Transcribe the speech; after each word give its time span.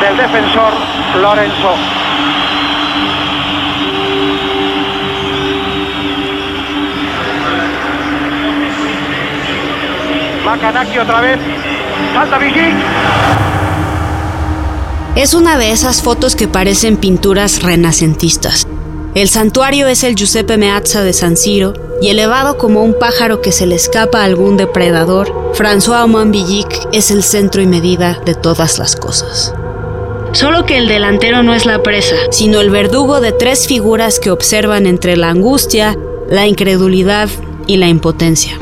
del 0.00 0.16
defensor 0.16 0.72
Lorenzo. 1.20 1.74
Macanaki 10.46 10.98
otra 10.98 11.20
vez. 11.20 11.38
Salta 12.14 12.38
Vigic. 12.38 12.74
Es 15.16 15.34
una 15.34 15.58
de 15.58 15.70
esas 15.70 16.00
fotos 16.02 16.34
que 16.34 16.48
parecen 16.48 16.96
pinturas 16.96 17.62
renacentistas. 17.62 18.66
El 19.14 19.28
santuario 19.28 19.86
es 19.88 20.02
el 20.02 20.14
Giuseppe 20.14 20.56
Meazza 20.56 21.02
de 21.02 21.12
San 21.12 21.36
Siro 21.36 21.83
y 22.00 22.08
elevado 22.08 22.58
como 22.58 22.82
un 22.82 22.98
pájaro 22.98 23.40
que 23.40 23.52
se 23.52 23.66
le 23.66 23.74
escapa 23.74 24.20
a 24.20 24.24
algún 24.24 24.56
depredador, 24.56 25.52
François 25.54 26.30
Villic 26.30 26.88
es 26.92 27.10
el 27.10 27.22
centro 27.22 27.62
y 27.62 27.66
medida 27.66 28.20
de 28.24 28.34
todas 28.34 28.78
las 28.78 28.96
cosas. 28.96 29.54
Solo 30.32 30.66
que 30.66 30.78
el 30.78 30.88
delantero 30.88 31.42
no 31.42 31.54
es 31.54 31.64
la 31.64 31.82
presa, 31.82 32.16
sino 32.30 32.60
el 32.60 32.70
verdugo 32.70 33.20
de 33.20 33.30
tres 33.30 33.68
figuras 33.68 34.18
que 34.18 34.32
observan 34.32 34.86
entre 34.86 35.16
la 35.16 35.30
angustia, 35.30 35.96
la 36.28 36.46
incredulidad 36.46 37.28
y 37.66 37.76
la 37.76 37.86
impotencia. 37.86 38.58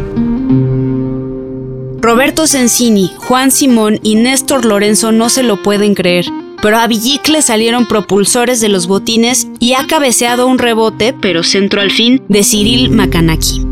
Roberto 2.02 2.46
Sensini, 2.46 3.12
Juan 3.16 3.50
Simón 3.52 4.00
y 4.02 4.16
Néstor 4.16 4.64
Lorenzo 4.64 5.12
no 5.12 5.28
se 5.28 5.44
lo 5.44 5.62
pueden 5.62 5.94
creer, 5.94 6.26
pero 6.62 6.78
a 6.78 6.86
Villic 6.86 7.28
le 7.28 7.42
salieron 7.42 7.86
propulsores 7.86 8.60
de 8.60 8.68
los 8.68 8.86
botines 8.86 9.48
y 9.58 9.74
ha 9.74 9.86
cabeceado 9.88 10.46
un 10.46 10.58
rebote, 10.58 11.12
pero 11.20 11.42
centro 11.42 11.82
al 11.82 11.90
fin, 11.90 12.22
de 12.28 12.44
Cyril 12.44 12.88
Macanaki. 12.88 13.66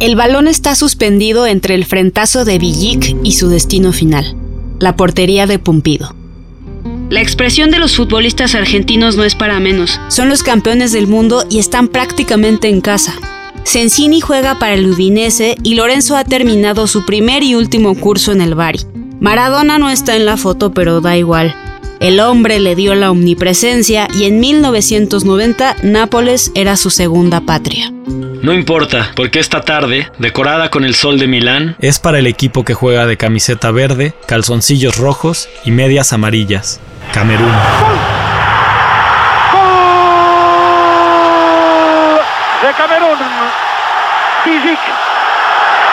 El 0.00 0.16
balón 0.16 0.48
está 0.48 0.74
suspendido 0.74 1.46
entre 1.46 1.74
el 1.74 1.84
frentazo 1.84 2.46
de 2.46 2.58
Villic 2.58 3.14
y 3.22 3.32
su 3.32 3.50
destino 3.50 3.92
final, 3.92 4.34
la 4.78 4.96
portería 4.96 5.46
de 5.46 5.58
Pumpido. 5.58 6.16
La 7.10 7.20
expresión 7.20 7.70
de 7.70 7.78
los 7.78 7.96
futbolistas 7.96 8.54
argentinos 8.54 9.16
no 9.16 9.24
es 9.24 9.34
para 9.34 9.60
menos. 9.60 10.00
Son 10.08 10.30
los 10.30 10.42
campeones 10.42 10.92
del 10.92 11.06
mundo 11.06 11.44
y 11.50 11.58
están 11.58 11.88
prácticamente 11.88 12.68
en 12.68 12.80
casa. 12.80 13.12
Sensini 13.64 14.22
juega 14.22 14.58
para 14.58 14.72
el 14.72 14.86
Udinese 14.86 15.56
y 15.62 15.74
Lorenzo 15.74 16.16
ha 16.16 16.24
terminado 16.24 16.86
su 16.86 17.04
primer 17.04 17.42
y 17.42 17.56
último 17.56 17.94
curso 17.94 18.32
en 18.32 18.40
el 18.40 18.54
Bari. 18.54 18.80
Maradona 19.20 19.78
no 19.78 19.90
está 19.90 20.16
en 20.16 20.24
la 20.24 20.38
foto, 20.38 20.72
pero 20.72 21.02
da 21.02 21.18
igual. 21.18 21.54
El 22.00 22.18
hombre 22.18 22.60
le 22.60 22.74
dio 22.74 22.94
la 22.94 23.10
omnipresencia 23.10 24.08
y 24.14 24.24
en 24.24 24.40
1990 24.40 25.76
Nápoles 25.82 26.50
era 26.54 26.78
su 26.78 26.88
segunda 26.88 27.42
patria. 27.42 27.92
No 28.42 28.54
importa, 28.54 29.12
porque 29.14 29.38
esta 29.38 29.60
tarde, 29.60 30.10
decorada 30.16 30.70
con 30.70 30.84
el 30.84 30.94
sol 30.94 31.18
de 31.18 31.26
Milán, 31.26 31.76
es 31.78 31.98
para 31.98 32.18
el 32.18 32.26
equipo 32.26 32.64
que 32.64 32.72
juega 32.72 33.04
de 33.04 33.18
camiseta 33.18 33.70
verde, 33.70 34.14
calzoncillos 34.26 34.96
rojos 34.96 35.50
y 35.66 35.72
medias 35.72 36.14
amarillas. 36.14 36.80
Camerún. 37.12 37.52
de 42.62 42.72
Camerún. 42.78 43.18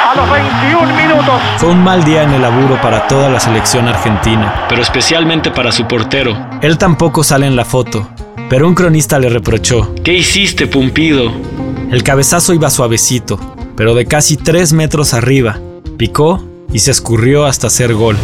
a 0.10 0.16
los 0.16 0.32
21 0.32 0.97
minutos. 1.28 1.42
Fue 1.58 1.70
un 1.70 1.84
mal 1.84 2.04
día 2.04 2.24
en 2.24 2.32
el 2.32 2.42
laburo 2.42 2.80
para 2.82 3.08
toda 3.08 3.30
la 3.30 3.40
selección 3.40 3.88
argentina. 3.88 4.66
Pero 4.70 4.82
especialmente 4.82 5.52
para 5.52 5.72
su 5.72 5.88
portero. 5.88 6.38
Él 6.62 6.78
tampoco 6.78 7.24
sale 7.24 7.48
en 7.48 7.56
la 7.56 7.66
foto, 7.66 8.08
pero 8.50 8.68
un 8.68 8.76
cronista 8.76 9.20
le 9.20 9.30
reprochó. 9.30 9.94
¿Qué 10.04 10.14
hiciste, 10.14 10.68
Pumpido? 10.68 11.32
El 11.92 12.04
cabezazo 12.04 12.54
iba 12.54 12.70
suavecito, 12.70 13.40
pero 13.76 13.94
de 13.96 14.06
casi 14.06 14.38
3 14.38 14.74
metros 14.74 15.14
arriba. 15.14 15.60
Picó 15.98 16.44
y 16.72 16.80
se 16.80 16.92
escurrió 16.92 17.46
hasta 17.46 17.68
hacer 17.68 17.94
gol. 17.94 18.18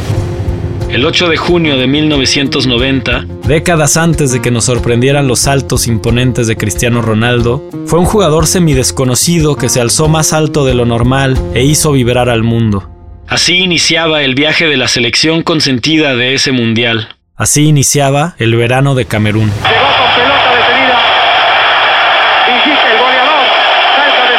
El 0.90 1.06
8 1.06 1.28
de 1.30 1.38
junio 1.38 1.76
de 1.76 1.88
1990, 1.88 3.26
décadas 3.48 3.98
antes 3.98 4.32
de 4.32 4.44
que 4.44 4.52
nos 4.52 4.66
sorprendieran 4.66 5.28
los 5.28 5.40
saltos 5.40 5.88
imponentes 5.88 6.46
de 6.46 6.56
Cristiano 6.56 7.02
Ronaldo, 7.02 7.68
fue 7.88 7.98
un 7.98 8.06
jugador 8.06 8.46
semidesconocido 8.46 9.56
que 9.56 9.70
se 9.70 9.82
alzó 9.82 10.08
más 10.08 10.34
alto 10.34 10.66
de 10.66 10.76
lo 10.76 10.86
normal 10.86 11.36
e 11.56 11.64
hizo 11.64 11.94
vibrar 11.94 12.30
al 12.30 12.44
mundo. 12.44 12.94
Así 13.28 13.56
iniciaba 13.60 14.22
el 14.22 14.36
viaje 14.36 14.66
de 14.68 14.78
la 14.78 14.88
selección 14.88 15.44
consentida 15.44 16.16
de 16.16 16.34
ese 16.36 16.52
mundial. 16.52 17.10
Así 17.36 17.68
iniciaba 17.68 18.36
el 18.38 18.56
verano 18.56 18.96
de 18.96 19.06
Camerún. 19.06 19.50
Llegó 19.50 19.60
con 19.64 20.14
pelota 20.14 20.52
detenida. 20.56 21.00
el 22.92 22.98
goleador. 23.00 23.46
Salta 23.96 24.24
de 24.28 24.36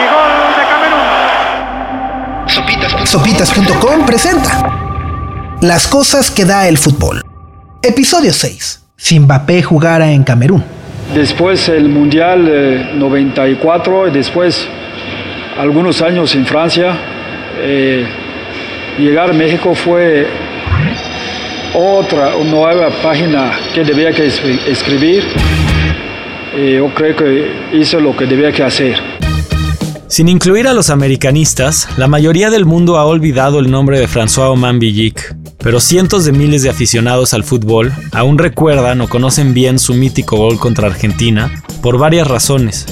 y 0.00 0.04
gol 0.10 0.32
de 0.56 0.64
Camerún. 2.48 3.06
Sopitas.com 3.06 4.06
presenta 4.06 4.52
las 5.60 5.86
cosas 5.86 6.30
que 6.30 6.44
da 6.44 6.66
el 6.68 6.78
fútbol. 6.78 7.22
Episodio 7.82 8.32
6. 8.32 8.82
Si 8.96 9.20
Mbappé 9.20 9.62
jugara 9.62 10.10
en 10.10 10.24
Camerún. 10.24 10.64
Después 11.14 11.68
el 11.68 11.88
Mundial 11.88 12.98
94 12.98 14.08
y 14.08 14.10
después 14.10 14.66
algunos 15.58 16.00
años 16.02 16.34
en 16.34 16.46
Francia. 16.46 17.19
Eh, 17.58 18.06
llegar 18.98 19.30
a 19.30 19.32
México 19.32 19.74
fue 19.74 20.26
otra 21.74 22.32
nueva 22.44 22.90
página 23.02 23.52
que 23.74 23.84
debía 23.84 24.12
que 24.12 24.26
escribir. 24.26 25.24
Eh, 26.54 26.74
yo 26.78 26.92
creo 26.94 27.16
que 27.16 27.78
hizo 27.78 28.00
lo 28.00 28.16
que 28.16 28.26
debía 28.26 28.52
que 28.52 28.62
hacer. 28.62 28.96
Sin 30.08 30.28
incluir 30.28 30.66
a 30.66 30.74
los 30.74 30.90
americanistas, 30.90 31.88
la 31.96 32.08
mayoría 32.08 32.50
del 32.50 32.66
mundo 32.66 32.98
ha 32.98 33.04
olvidado 33.04 33.60
el 33.60 33.70
nombre 33.70 34.00
de 34.00 34.08
François 34.08 34.50
Oman 34.50 34.80
Villic, 34.80 35.36
pero 35.58 35.78
cientos 35.78 36.24
de 36.24 36.32
miles 36.32 36.64
de 36.64 36.70
aficionados 36.70 37.32
al 37.32 37.44
fútbol 37.44 37.92
aún 38.10 38.36
recuerdan 38.36 39.00
o 39.02 39.08
conocen 39.08 39.54
bien 39.54 39.78
su 39.78 39.94
mítico 39.94 40.36
gol 40.36 40.58
contra 40.58 40.88
Argentina 40.88 41.62
por 41.80 41.96
varias 41.96 42.26
razones. 42.26 42.86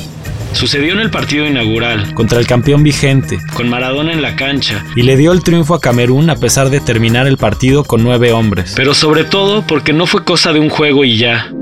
Sucedió 0.53 0.93
en 0.93 1.01
el 1.01 1.11
partido 1.11 1.47
inaugural, 1.47 2.15
contra 2.15 2.39
el 2.39 2.47
campeón 2.47 2.83
vigente, 2.83 3.39
con 3.55 3.69
Maradona 3.69 4.13
en 4.13 4.23
la 4.23 4.35
cancha, 4.35 4.85
y 4.97 5.03
le 5.03 5.17
dio 5.17 5.33
el 5.33 5.43
triunfo 5.43 5.75
a 5.75 5.81
Camerún 5.81 6.31
a 6.31 6.37
pesar 6.37 6.71
de 6.71 6.81
terminar 6.81 7.27
el 7.27 7.37
partido 7.37 7.85
con 7.85 8.03
nueve 8.03 8.33
hombres. 8.33 8.73
Pero 8.75 8.95
sobre 8.95 9.25
todo 9.25 9.63
porque 9.67 9.93
no 9.93 10.07
fue 10.07 10.25
cosa 10.25 10.53
de 10.53 10.61
un 10.61 10.69
juego 10.69 11.05
y 11.05 11.17
ya. 11.17 11.53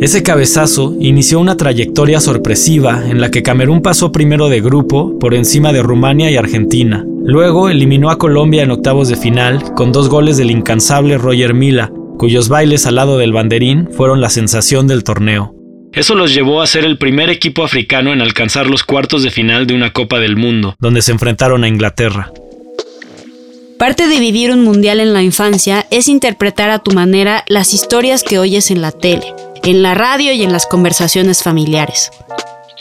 Ese 0.00 0.22
cabezazo 0.22 0.94
inició 0.98 1.38
una 1.38 1.56
trayectoria 1.56 2.20
sorpresiva 2.20 3.04
en 3.08 3.20
la 3.20 3.30
que 3.30 3.42
Camerún 3.42 3.82
pasó 3.82 4.10
primero 4.10 4.48
de 4.48 4.60
grupo 4.60 5.16
por 5.18 5.32
encima 5.32 5.72
de 5.72 5.82
Rumania 5.82 6.30
y 6.30 6.36
Argentina. 6.36 7.04
Luego 7.24 7.68
eliminó 7.68 8.10
a 8.10 8.18
Colombia 8.18 8.64
en 8.64 8.72
octavos 8.72 9.08
de 9.08 9.16
final 9.16 9.62
con 9.76 9.92
dos 9.92 10.08
goles 10.08 10.36
del 10.36 10.50
incansable 10.50 11.18
Roger 11.18 11.54
Mila, 11.54 11.92
cuyos 12.18 12.48
bailes 12.48 12.84
al 12.86 12.96
lado 12.96 13.16
del 13.16 13.32
banderín 13.32 13.88
fueron 13.92 14.20
la 14.20 14.28
sensación 14.28 14.88
del 14.88 15.04
torneo. 15.04 15.54
Eso 15.92 16.14
los 16.14 16.32
llevó 16.32 16.62
a 16.62 16.66
ser 16.66 16.84
el 16.86 16.96
primer 16.96 17.28
equipo 17.28 17.64
africano 17.64 18.12
en 18.12 18.22
alcanzar 18.22 18.66
los 18.66 18.82
cuartos 18.82 19.22
de 19.22 19.30
final 19.30 19.66
de 19.66 19.74
una 19.74 19.92
Copa 19.92 20.20
del 20.20 20.36
Mundo, 20.36 20.74
donde 20.78 21.02
se 21.02 21.12
enfrentaron 21.12 21.64
a 21.64 21.68
Inglaterra. 21.68 22.32
Parte 23.78 24.06
de 24.06 24.18
vivir 24.18 24.52
un 24.52 24.64
mundial 24.64 25.00
en 25.00 25.12
la 25.12 25.22
infancia 25.22 25.86
es 25.90 26.08
interpretar 26.08 26.70
a 26.70 26.78
tu 26.78 26.92
manera 26.92 27.44
las 27.46 27.74
historias 27.74 28.22
que 28.22 28.38
oyes 28.38 28.70
en 28.70 28.80
la 28.80 28.92
tele, 28.92 29.34
en 29.64 29.82
la 29.82 29.94
radio 29.94 30.32
y 30.32 30.42
en 30.42 30.52
las 30.52 30.66
conversaciones 30.66 31.42
familiares. 31.42 32.10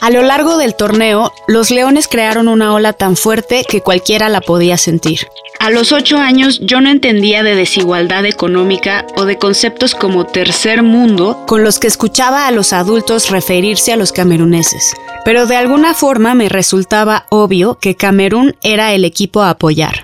A 0.02 0.10
lo 0.10 0.24
largo 0.24 0.58
del 0.58 0.74
torneo, 0.74 1.32
los 1.48 1.70
Leones 1.70 2.08
crearon 2.08 2.48
una 2.48 2.74
ola 2.74 2.92
tan 2.92 3.16
fuerte 3.16 3.64
que 3.70 3.82
cualquiera 3.82 4.30
la 4.30 4.42
podía 4.42 4.76
sentir. 4.80 5.28
A 5.60 5.70
los 5.70 5.92
ocho 5.92 6.18
años 6.18 6.60
yo 6.60 6.82
no 6.82 6.90
entendía 6.90 7.44
de 7.44 7.56
desigualdad 7.56 8.26
económica 8.26 9.06
o 9.16 9.26
de 9.26 9.38
conceptos 9.38 9.94
como 9.94 10.26
tercer 10.26 10.82
mundo 10.82 11.46
con 11.46 11.64
los 11.64 11.78
que 11.78 11.86
escuchaba 11.86 12.48
a 12.48 12.52
los 12.52 12.74
adultos 12.74 13.30
referirse 13.30 13.94
a 13.94 13.96
los 13.96 14.12
cameruneses. 14.12 14.92
Pero 15.24 15.46
de 15.46 15.58
alguna 15.58 15.94
forma 15.94 16.34
me 16.34 16.50
resultaba 16.50 17.28
obvio 17.30 17.78
que 17.80 17.96
Camerún 17.96 18.56
era 18.64 18.94
el 18.94 19.06
equipo 19.06 19.44
a 19.44 19.52
apoyar. 19.52 20.04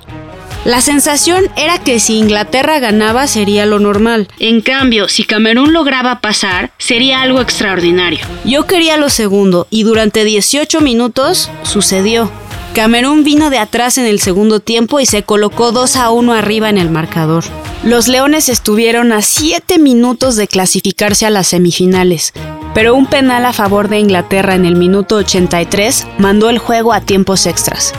La 0.67 0.81
sensación 0.81 1.45
era 1.55 1.77
que 1.77 1.97
si 2.01 2.17
Inglaterra 2.17 2.79
ganaba 2.79 3.27
sería 3.27 3.65
lo 3.65 3.79
normal. 3.79 4.27
En 4.37 4.59
cambio, 4.59 5.07
si 5.07 5.23
Camerún 5.23 5.71
lograba 5.71 6.19
pasar, 6.19 6.71
sería 6.77 7.21
algo 7.21 7.39
extraordinario. 7.39 8.19
Yo 8.43 8.67
quería 8.67 8.97
lo 8.97 9.09
segundo 9.09 9.67
y 9.69 9.83
durante 9.83 10.25
18 10.25 10.81
minutos 10.81 11.49
sucedió. 11.63 12.29
Camerún 12.75 13.23
vino 13.23 13.49
de 13.49 13.59
atrás 13.59 13.97
en 13.97 14.07
el 14.07 14.19
segundo 14.19 14.59
tiempo 14.59 14.99
y 14.99 15.05
se 15.05 15.23
colocó 15.23 15.71
2 15.71 15.95
a 15.95 16.09
1 16.09 16.33
arriba 16.33 16.67
en 16.69 16.77
el 16.77 16.89
marcador. 16.89 17.45
Los 17.85 18.09
Leones 18.09 18.49
estuvieron 18.49 19.13
a 19.13 19.21
7 19.21 19.79
minutos 19.79 20.35
de 20.35 20.49
clasificarse 20.49 21.25
a 21.25 21.29
las 21.29 21.47
semifinales, 21.47 22.33
pero 22.73 22.93
un 22.93 23.05
penal 23.05 23.45
a 23.45 23.53
favor 23.53 23.87
de 23.87 23.99
Inglaterra 23.99 24.55
en 24.55 24.65
el 24.65 24.75
minuto 24.75 25.15
83 25.15 26.07
mandó 26.17 26.49
el 26.49 26.57
juego 26.57 26.91
a 26.91 26.99
tiempos 26.99 27.45
extras. 27.45 27.93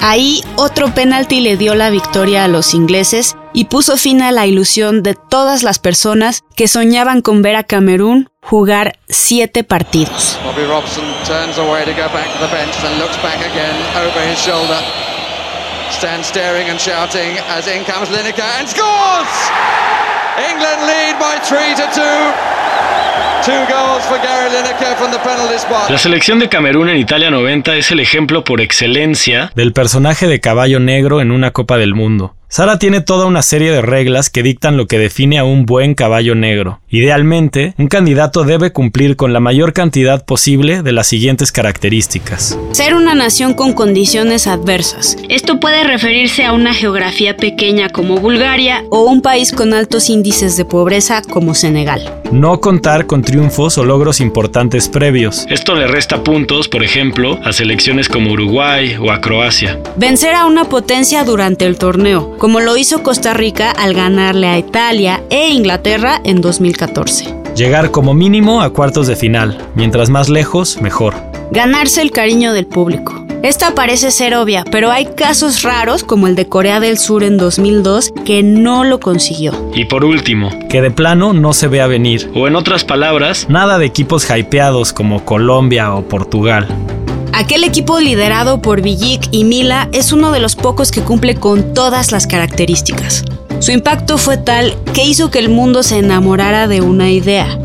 Ahí 0.00 0.42
otro 0.56 0.94
penalti 0.94 1.40
le 1.40 1.56
dio 1.56 1.74
la 1.74 1.90
victoria 1.90 2.44
a 2.44 2.48
los 2.48 2.74
ingleses 2.74 3.36
y 3.52 3.64
puso 3.64 3.96
fin 3.96 4.22
a 4.22 4.32
la 4.32 4.46
ilusión 4.46 5.02
de 5.02 5.14
todas 5.14 5.62
las 5.62 5.78
personas 5.78 6.44
que 6.56 6.68
soñaban 6.68 7.20
con 7.20 7.42
ver 7.42 7.56
a 7.56 7.64
Camerún 7.64 8.30
jugar 8.40 8.98
siete 9.08 9.64
partidos. 9.64 10.38
stands 15.90 16.28
staring 16.28 16.68
and 16.68 16.78
shouting 16.78 17.38
as 17.48 17.66
in 17.66 17.84
comes 17.84 18.08
Lineker 18.10 18.42
and 18.42 18.68
scores! 18.68 20.07
England 20.38 20.80
lead 20.86 21.18
by 21.18 21.36
3 21.42 21.74
to 21.76 22.00
2. 22.00 22.58
La 25.88 25.98
selección 25.98 26.38
de 26.38 26.48
Camerún 26.48 26.90
en 26.90 26.98
Italia 26.98 27.30
90 27.30 27.76
es 27.76 27.90
el 27.90 28.00
ejemplo 28.00 28.44
por 28.44 28.60
excelencia 28.60 29.50
del 29.54 29.72
personaje 29.72 30.26
de 30.26 30.40
caballo 30.40 30.80
negro 30.80 31.22
en 31.22 31.30
una 31.30 31.52
Copa 31.52 31.78
del 31.78 31.94
Mundo. 31.94 32.34
Sara 32.50 32.78
tiene 32.78 33.02
toda 33.02 33.26
una 33.26 33.42
serie 33.42 33.70
de 33.70 33.82
reglas 33.82 34.30
que 34.30 34.42
dictan 34.42 34.78
lo 34.78 34.86
que 34.86 34.98
define 34.98 35.38
a 35.38 35.44
un 35.44 35.66
buen 35.66 35.94
caballo 35.94 36.34
negro. 36.34 36.80
Idealmente, 36.88 37.74
un 37.76 37.88
candidato 37.88 38.44
debe 38.44 38.72
cumplir 38.72 39.16
con 39.16 39.34
la 39.34 39.40
mayor 39.40 39.74
cantidad 39.74 40.24
posible 40.24 40.82
de 40.82 40.92
las 40.92 41.06
siguientes 41.06 41.52
características. 41.52 42.58
Ser 42.72 42.94
una 42.94 43.14
nación 43.14 43.52
con 43.52 43.74
condiciones 43.74 44.46
adversas. 44.46 45.18
Esto 45.28 45.60
puede 45.60 45.84
referirse 45.84 46.46
a 46.46 46.54
una 46.54 46.72
geografía 46.72 47.36
pequeña 47.36 47.90
como 47.90 48.16
Bulgaria 48.16 48.82
o 48.88 49.02
un 49.02 49.20
país 49.20 49.52
con 49.52 49.74
altos 49.74 50.08
índices 50.08 50.56
de 50.56 50.64
pobreza 50.64 51.20
como 51.20 51.54
Senegal. 51.54 52.17
No 52.32 52.60
contar 52.60 53.06
con 53.06 53.22
triunfos 53.22 53.78
o 53.78 53.84
logros 53.84 54.20
importantes 54.20 54.88
previos. 54.88 55.46
Esto 55.48 55.74
le 55.74 55.86
resta 55.86 56.22
puntos, 56.22 56.68
por 56.68 56.82
ejemplo, 56.84 57.38
a 57.42 57.54
selecciones 57.54 58.08
como 58.10 58.32
Uruguay 58.32 58.96
o 59.00 59.10
a 59.10 59.22
Croacia. 59.22 59.80
Vencer 59.96 60.34
a 60.34 60.44
una 60.44 60.66
potencia 60.66 61.24
durante 61.24 61.64
el 61.64 61.78
torneo 61.78 62.36
como 62.36 62.60
lo 62.60 62.76
hizo 62.76 63.02
Costa 63.02 63.32
Rica 63.32 63.70
al 63.70 63.94
ganarle 63.94 64.46
a 64.48 64.58
Italia 64.58 65.22
e 65.30 65.48
Inglaterra 65.48 66.20
en 66.22 66.42
2014. 66.42 67.34
Llegar 67.56 67.90
como 67.90 68.12
mínimo 68.12 68.60
a 68.60 68.74
cuartos 68.74 69.06
de 69.06 69.16
final, 69.16 69.58
mientras 69.74 70.10
más 70.10 70.28
lejos, 70.28 70.80
mejor. 70.82 71.14
Ganarse 71.50 72.02
el 72.02 72.10
cariño 72.10 72.52
del 72.52 72.66
público. 72.66 73.27
Esta 73.42 73.72
parece 73.72 74.10
ser 74.10 74.34
obvia, 74.34 74.64
pero 74.68 74.90
hay 74.90 75.06
casos 75.06 75.62
raros 75.62 76.02
como 76.02 76.26
el 76.26 76.34
de 76.34 76.48
Corea 76.48 76.80
del 76.80 76.98
Sur 76.98 77.22
en 77.22 77.36
2002 77.36 78.10
que 78.24 78.42
no 78.42 78.82
lo 78.82 78.98
consiguió. 78.98 79.52
Y 79.74 79.84
por 79.84 80.04
último, 80.04 80.50
que 80.68 80.82
de 80.82 80.90
plano 80.90 81.32
no 81.32 81.52
se 81.52 81.68
vea 81.68 81.86
venir. 81.86 82.32
O 82.34 82.48
en 82.48 82.56
otras 82.56 82.84
palabras, 82.84 83.46
nada 83.48 83.78
de 83.78 83.86
equipos 83.86 84.28
hypeados 84.28 84.92
como 84.92 85.24
Colombia 85.24 85.94
o 85.94 86.02
Portugal. 86.02 86.66
Aquel 87.32 87.62
equipo 87.62 88.00
liderado 88.00 88.60
por 88.60 88.82
Villic 88.82 89.28
y 89.30 89.44
Mila 89.44 89.88
es 89.92 90.12
uno 90.12 90.32
de 90.32 90.40
los 90.40 90.56
pocos 90.56 90.90
que 90.90 91.02
cumple 91.02 91.36
con 91.36 91.74
todas 91.74 92.10
las 92.10 92.26
características. 92.26 93.24
Su 93.60 93.70
impacto 93.70 94.18
fue 94.18 94.36
tal 94.36 94.74
que 94.92 95.04
hizo 95.04 95.30
que 95.30 95.38
el 95.38 95.48
mundo 95.48 95.84
se 95.84 95.98
enamorara 95.98 96.66
de 96.66 96.80
una 96.80 97.12
idea, 97.12 97.56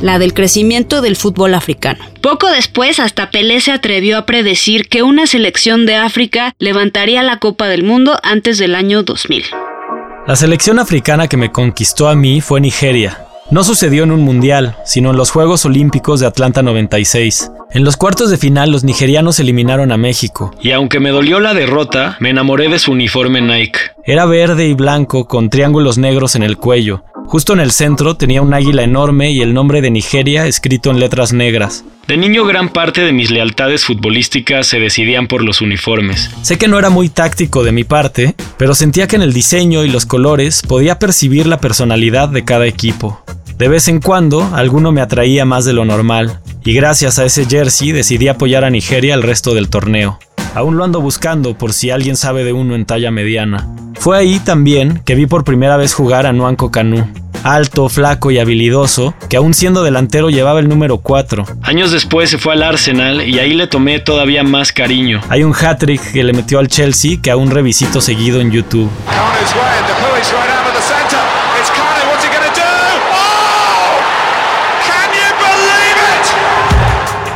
la 0.00 0.18
del 0.18 0.34
crecimiento 0.34 1.02
del 1.02 1.16
fútbol 1.16 1.54
africano. 1.54 2.04
Poco 2.20 2.48
después, 2.50 3.00
hasta 3.00 3.30
Pelé 3.30 3.60
se 3.60 3.72
atrevió 3.72 4.18
a 4.18 4.26
predecir 4.26 4.88
que 4.88 5.02
una 5.02 5.26
selección 5.26 5.86
de 5.86 5.96
África 5.96 6.54
levantaría 6.58 7.22
la 7.22 7.38
Copa 7.38 7.68
del 7.68 7.84
Mundo 7.84 8.18
antes 8.22 8.58
del 8.58 8.74
año 8.74 9.02
2000. 9.02 9.44
La 10.26 10.36
selección 10.36 10.78
africana 10.78 11.26
que 11.26 11.36
me 11.36 11.50
conquistó 11.50 12.08
a 12.08 12.14
mí 12.14 12.40
fue 12.40 12.60
Nigeria. 12.60 13.24
No 13.50 13.64
sucedió 13.64 14.04
en 14.04 14.12
un 14.12 14.20
mundial, 14.20 14.76
sino 14.84 15.10
en 15.10 15.16
los 15.16 15.30
Juegos 15.30 15.64
Olímpicos 15.64 16.20
de 16.20 16.26
Atlanta 16.26 16.62
96. 16.62 17.50
En 17.70 17.84
los 17.84 17.98
cuartos 17.98 18.30
de 18.30 18.38
final 18.38 18.70
los 18.70 18.82
nigerianos 18.82 19.40
eliminaron 19.40 19.92
a 19.92 19.98
México. 19.98 20.54
Y 20.62 20.70
aunque 20.70 21.00
me 21.00 21.10
dolió 21.10 21.38
la 21.38 21.52
derrota, 21.52 22.16
me 22.18 22.30
enamoré 22.30 22.68
de 22.68 22.78
su 22.78 22.92
uniforme 22.92 23.42
Nike. 23.42 23.78
Era 24.06 24.24
verde 24.24 24.66
y 24.66 24.72
blanco 24.72 25.28
con 25.28 25.50
triángulos 25.50 25.98
negros 25.98 26.34
en 26.34 26.42
el 26.42 26.56
cuello. 26.56 27.04
Justo 27.26 27.52
en 27.52 27.60
el 27.60 27.70
centro 27.70 28.16
tenía 28.16 28.40
un 28.40 28.54
águila 28.54 28.84
enorme 28.84 29.32
y 29.32 29.42
el 29.42 29.52
nombre 29.52 29.82
de 29.82 29.90
Nigeria 29.90 30.46
escrito 30.46 30.90
en 30.90 30.98
letras 30.98 31.34
negras. 31.34 31.84
De 32.06 32.16
niño 32.16 32.46
gran 32.46 32.70
parte 32.70 33.02
de 33.02 33.12
mis 33.12 33.30
lealtades 33.30 33.84
futbolísticas 33.84 34.66
se 34.66 34.80
decidían 34.80 35.26
por 35.26 35.44
los 35.44 35.60
uniformes. 35.60 36.30
Sé 36.40 36.56
que 36.56 36.68
no 36.68 36.78
era 36.78 36.88
muy 36.88 37.10
táctico 37.10 37.64
de 37.64 37.72
mi 37.72 37.84
parte, 37.84 38.34
pero 38.56 38.74
sentía 38.74 39.06
que 39.06 39.16
en 39.16 39.22
el 39.22 39.34
diseño 39.34 39.84
y 39.84 39.90
los 39.90 40.06
colores 40.06 40.62
podía 40.66 40.98
percibir 40.98 41.46
la 41.46 41.60
personalidad 41.60 42.30
de 42.30 42.46
cada 42.46 42.66
equipo. 42.66 43.22
De 43.58 43.66
vez 43.66 43.88
en 43.88 44.00
cuando, 44.00 44.48
alguno 44.54 44.92
me 44.92 45.00
atraía 45.00 45.44
más 45.44 45.64
de 45.64 45.72
lo 45.72 45.84
normal, 45.84 46.38
y 46.64 46.74
gracias 46.74 47.18
a 47.18 47.24
ese 47.24 47.44
jersey 47.44 47.90
decidí 47.90 48.28
apoyar 48.28 48.62
a 48.62 48.70
Nigeria 48.70 49.14
el 49.14 49.22
resto 49.24 49.52
del 49.52 49.68
torneo. 49.68 50.20
Aún 50.54 50.76
lo 50.76 50.84
ando 50.84 51.00
buscando 51.00 51.58
por 51.58 51.72
si 51.72 51.90
alguien 51.90 52.14
sabe 52.14 52.44
de 52.44 52.52
uno 52.52 52.76
en 52.76 52.86
talla 52.86 53.10
mediana. 53.10 53.68
Fue 53.98 54.16
ahí 54.16 54.38
también 54.38 55.02
que 55.04 55.16
vi 55.16 55.26
por 55.26 55.42
primera 55.42 55.76
vez 55.76 55.92
jugar 55.92 56.24
a 56.24 56.32
Nuanco 56.32 56.70
Canú. 56.70 57.04
Alto, 57.42 57.88
flaco 57.88 58.30
y 58.30 58.38
habilidoso, 58.38 59.14
que 59.28 59.36
aún 59.36 59.54
siendo 59.54 59.82
delantero 59.82 60.30
llevaba 60.30 60.60
el 60.60 60.68
número 60.68 60.98
4. 60.98 61.44
Años 61.62 61.90
después 61.90 62.30
se 62.30 62.38
fue 62.38 62.52
al 62.52 62.62
Arsenal 62.62 63.28
y 63.28 63.40
ahí 63.40 63.54
le 63.54 63.66
tomé 63.66 63.98
todavía 63.98 64.44
más 64.44 64.70
cariño. 64.70 65.20
Hay 65.30 65.42
un 65.42 65.52
hat-trick 65.52 66.12
que 66.12 66.22
le 66.22 66.32
metió 66.32 66.60
al 66.60 66.68
Chelsea 66.68 67.18
que 67.20 67.32
aún 67.32 67.50
revisito 67.50 68.00
seguido 68.00 68.40
en 68.40 68.52
YouTube. 68.52 68.88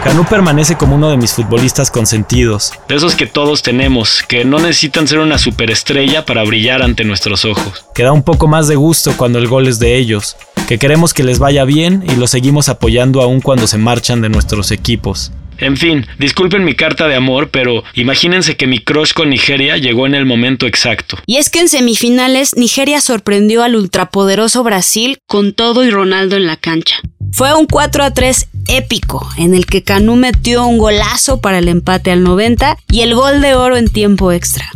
Canú 0.02 0.24
permanece 0.24 0.74
como 0.74 0.96
uno 0.96 1.10
de 1.10 1.16
mis 1.16 1.32
futbolistas 1.32 1.92
consentidos. 1.92 2.72
De 2.88 2.96
esos 2.96 3.14
que 3.14 3.26
todos 3.26 3.62
tenemos, 3.62 4.24
que 4.26 4.44
no 4.44 4.58
necesitan 4.58 5.06
ser 5.06 5.20
una 5.20 5.38
superestrella 5.38 6.24
para 6.24 6.42
brillar 6.42 6.82
ante 6.82 7.04
nuestros 7.04 7.44
ojos. 7.44 7.86
Que 7.94 8.02
da 8.02 8.10
un 8.10 8.24
poco 8.24 8.48
más 8.48 8.66
de 8.66 8.74
gusto 8.74 9.12
cuando 9.16 9.38
el 9.38 9.46
gol 9.46 9.68
es 9.68 9.78
de 9.78 9.96
ellos, 9.96 10.36
que 10.66 10.78
queremos 10.78 11.14
que 11.14 11.22
les 11.22 11.38
vaya 11.38 11.64
bien 11.64 12.04
y 12.04 12.16
los 12.16 12.32
seguimos 12.32 12.68
apoyando 12.68 13.22
aún 13.22 13.40
cuando 13.40 13.68
se 13.68 13.78
marchan 13.78 14.20
de 14.22 14.28
nuestros 14.28 14.72
equipos. 14.72 15.30
En 15.62 15.76
fin, 15.76 16.04
disculpen 16.18 16.64
mi 16.64 16.74
carta 16.74 17.06
de 17.06 17.14
amor, 17.14 17.50
pero 17.50 17.84
imagínense 17.94 18.56
que 18.56 18.66
mi 18.66 18.80
crush 18.80 19.12
con 19.12 19.30
Nigeria 19.30 19.76
llegó 19.76 20.06
en 20.06 20.16
el 20.16 20.26
momento 20.26 20.66
exacto. 20.66 21.18
Y 21.24 21.36
es 21.36 21.50
que 21.50 21.60
en 21.60 21.68
semifinales 21.68 22.56
Nigeria 22.56 23.00
sorprendió 23.00 23.62
al 23.62 23.76
ultrapoderoso 23.76 24.64
Brasil 24.64 25.18
con 25.28 25.52
todo 25.52 25.84
y 25.84 25.90
Ronaldo 25.90 26.34
en 26.34 26.48
la 26.48 26.56
cancha. 26.56 26.96
Fue 27.30 27.54
un 27.54 27.66
4 27.66 28.02
a 28.02 28.12
3 28.12 28.48
épico 28.66 29.24
en 29.38 29.54
el 29.54 29.66
que 29.66 29.84
Canú 29.84 30.16
metió 30.16 30.66
un 30.66 30.78
golazo 30.78 31.40
para 31.40 31.58
el 31.58 31.68
empate 31.68 32.10
al 32.10 32.24
90 32.24 32.76
y 32.90 33.02
el 33.02 33.14
gol 33.14 33.40
de 33.40 33.54
oro 33.54 33.76
en 33.76 33.88
tiempo 33.88 34.32
extra. 34.32 34.68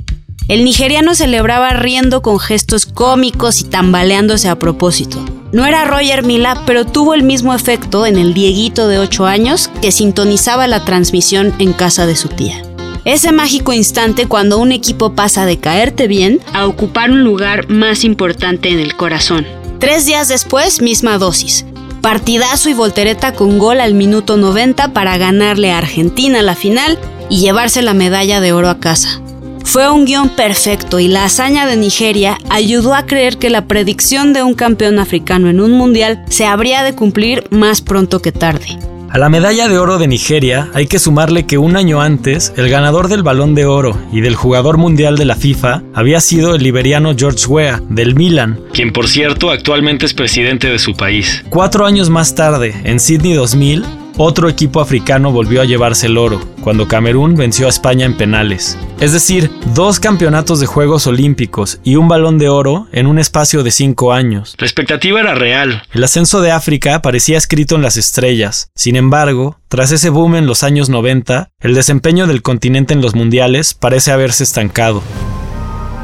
El 0.49 0.65
nigeriano 0.65 1.17
celebraba 1.17 1.71
riendo 1.71 2.23
con 2.23 2.39
gestos 2.39 2.87
cómicos 2.87 3.61
y 3.61 3.65
tambaleándose 3.65 4.49
a 4.49 4.57
propósito. 4.57 5.19
No 5.51 5.67
era 5.67 5.85
Roger 5.85 6.23
Mila, 6.23 6.63
pero 6.67 6.85
tuvo 6.85 7.15
el 7.15 7.25
mismo 7.25 7.53
efecto 7.53 8.07
en 8.07 8.17
el 8.17 8.33
Dieguito 8.33 8.87
de 8.87 8.99
8 8.99 9.27
años 9.27 9.71
que 9.83 9.91
sintonizaba 9.91 10.69
la 10.69 10.85
transmisión 10.85 11.53
en 11.59 11.73
casa 11.73 12.07
de 12.07 12.15
su 12.15 12.29
tía. 12.29 12.63
Ese 13.05 13.33
mágico 13.33 13.73
instante 13.73 14.27
cuando 14.27 14.59
un 14.59 14.71
equipo 14.71 15.15
pasa 15.15 15.47
de 15.47 15.59
caerte 15.59 16.07
bien 16.07 16.41
a 16.53 16.67
ocupar 16.67 17.11
un 17.11 17.25
lugar 17.25 17.69
más 17.69 18.05
importante 18.05 18.69
en 18.69 18.79
el 18.79 18.97
corazón. 18.97 19.47
Tres 19.81 20.07
días 20.07 20.29
después, 20.29 20.81
misma 20.81 21.19
dosis. 21.19 21.65
Partidazo 22.03 22.69
y 22.69 22.75
voltereta 22.75 23.33
con 23.33 23.59
gol 23.59 23.81
al 23.81 23.95
minuto 23.95 24.37
90 24.37 24.93
para 24.93 25.19
ganarle 25.19 25.73
a 25.73 25.79
Argentina 25.79 26.41
la 26.43 26.55
final 26.55 26.99
y 27.29 27.41
llevarse 27.41 27.83
la 27.83 27.95
medalla 27.95 28.41
de 28.41 28.53
oro 28.53 28.71
a 28.71 28.79
casa. 28.79 29.21
Fue 29.67 29.91
un 29.91 30.05
guion 30.05 30.29
perfecto 30.29 31.01
y 31.01 31.09
la 31.09 31.25
hazaña 31.25 31.67
de 31.67 31.77
Nigeria 31.77 32.39
ayudó 32.51 32.95
a 32.95 33.05
creer 33.05 33.37
que 33.37 33.51
la 33.51 33.67
predicción 33.67 34.33
de 34.33 34.45
un 34.45 34.55
campeón 34.55 35.01
africano 35.01 35.51
en 35.51 35.61
un 35.61 35.73
mundial 35.73 36.25
se 36.29 36.47
habría 36.47 36.85
de 36.85 36.95
cumplir 36.95 37.43
más 37.51 37.83
pronto 37.83 38.23
que 38.23 38.31
tarde. 38.31 38.79
A 39.11 39.19
la 39.19 39.29
medalla 39.29 39.67
de 39.67 39.77
oro 39.79 39.99
de 39.99 40.07
Nigeria 40.07 40.71
hay 40.73 40.87
que 40.87 41.01
sumarle 41.01 41.47
que 41.47 41.59
un 41.59 41.77
año 41.77 42.01
antes, 42.01 42.53
el 42.57 42.69
ganador 42.69 43.09
del 43.09 43.25
balón 43.25 43.57
de 43.57 43.67
oro 43.67 43.99
y 44.13 44.21
del 44.21 44.37
jugador 44.37 44.79
mundial 44.79 45.17
de 45.17 45.25
la 45.25 45.35
FIFA 45.35 45.83
había 45.95 46.21
sido 46.21 46.55
el 46.55 46.63
liberiano 46.63 47.15
George 47.17 47.47
Weah, 47.47 47.83
del 47.89 48.15
Milan. 48.15 48.61
Quien 48.73 48.93
por 48.93 49.09
cierto 49.09 49.51
actualmente 49.51 50.07
es 50.07 50.15
presidente 50.15 50.69
de 50.69 50.79
su 50.79 50.95
país. 50.95 51.45
Cuatro 51.51 51.87
años 51.87 52.09
más 52.09 52.37
tarde, 52.37 52.73
en 52.85 53.01
Sydney 53.01 53.35
2000, 53.35 53.85
otro 54.19 54.49
equipo 54.49 54.81
africano 54.81 55.31
volvió 55.31 55.61
a 55.61 55.65
llevarse 55.65 56.07
el 56.07 56.17
oro, 56.17 56.41
cuando 56.63 56.89
Camerún 56.89 57.35
venció 57.35 57.67
a 57.67 57.69
España 57.69 58.07
en 58.07 58.17
penales. 58.17 58.79
Es 58.99 59.13
decir, 59.13 59.51
dos 59.75 60.01
campeonatos 60.01 60.59
de 60.61 60.67
Juegos 60.67 61.07
Olímpicos 61.07 61.81
y 61.85 61.97
un 61.97 62.09
balón 62.09 62.39
de 62.39 62.49
oro 62.49 62.89
en 62.93 63.07
un 63.07 63.19
espacio 63.19 63.63
de 63.63 63.71
cinco 63.71 64.13
años. 64.13 64.55
La 64.59 64.67
expectativa 64.67 65.21
era 65.21 65.35
real. 65.35 65.83
El 65.93 66.05
ascenso 66.05 66.41
de 66.41 66.51
África 66.51 67.03
parecía 67.03 67.37
escrito 67.37 67.77
en 67.77 67.83
las 67.83 67.97
estrellas. 67.97 68.71
Sin 68.75 68.97
embargo, 68.97 69.59
tras 69.69 69.93
ese 69.93 70.09
boom 70.09 70.37
en 70.37 70.47
los 70.47 70.63
años 70.63 70.89
90, 70.89 71.51
el 71.61 71.75
desempeño 71.75 72.27
del 72.27 72.43
continente 72.43 72.95
en 72.95 73.03
los 73.03 73.15
mundiales 73.15 73.75
parece 73.75 74.13
haberse 74.13 74.45
estancado. 74.45 75.03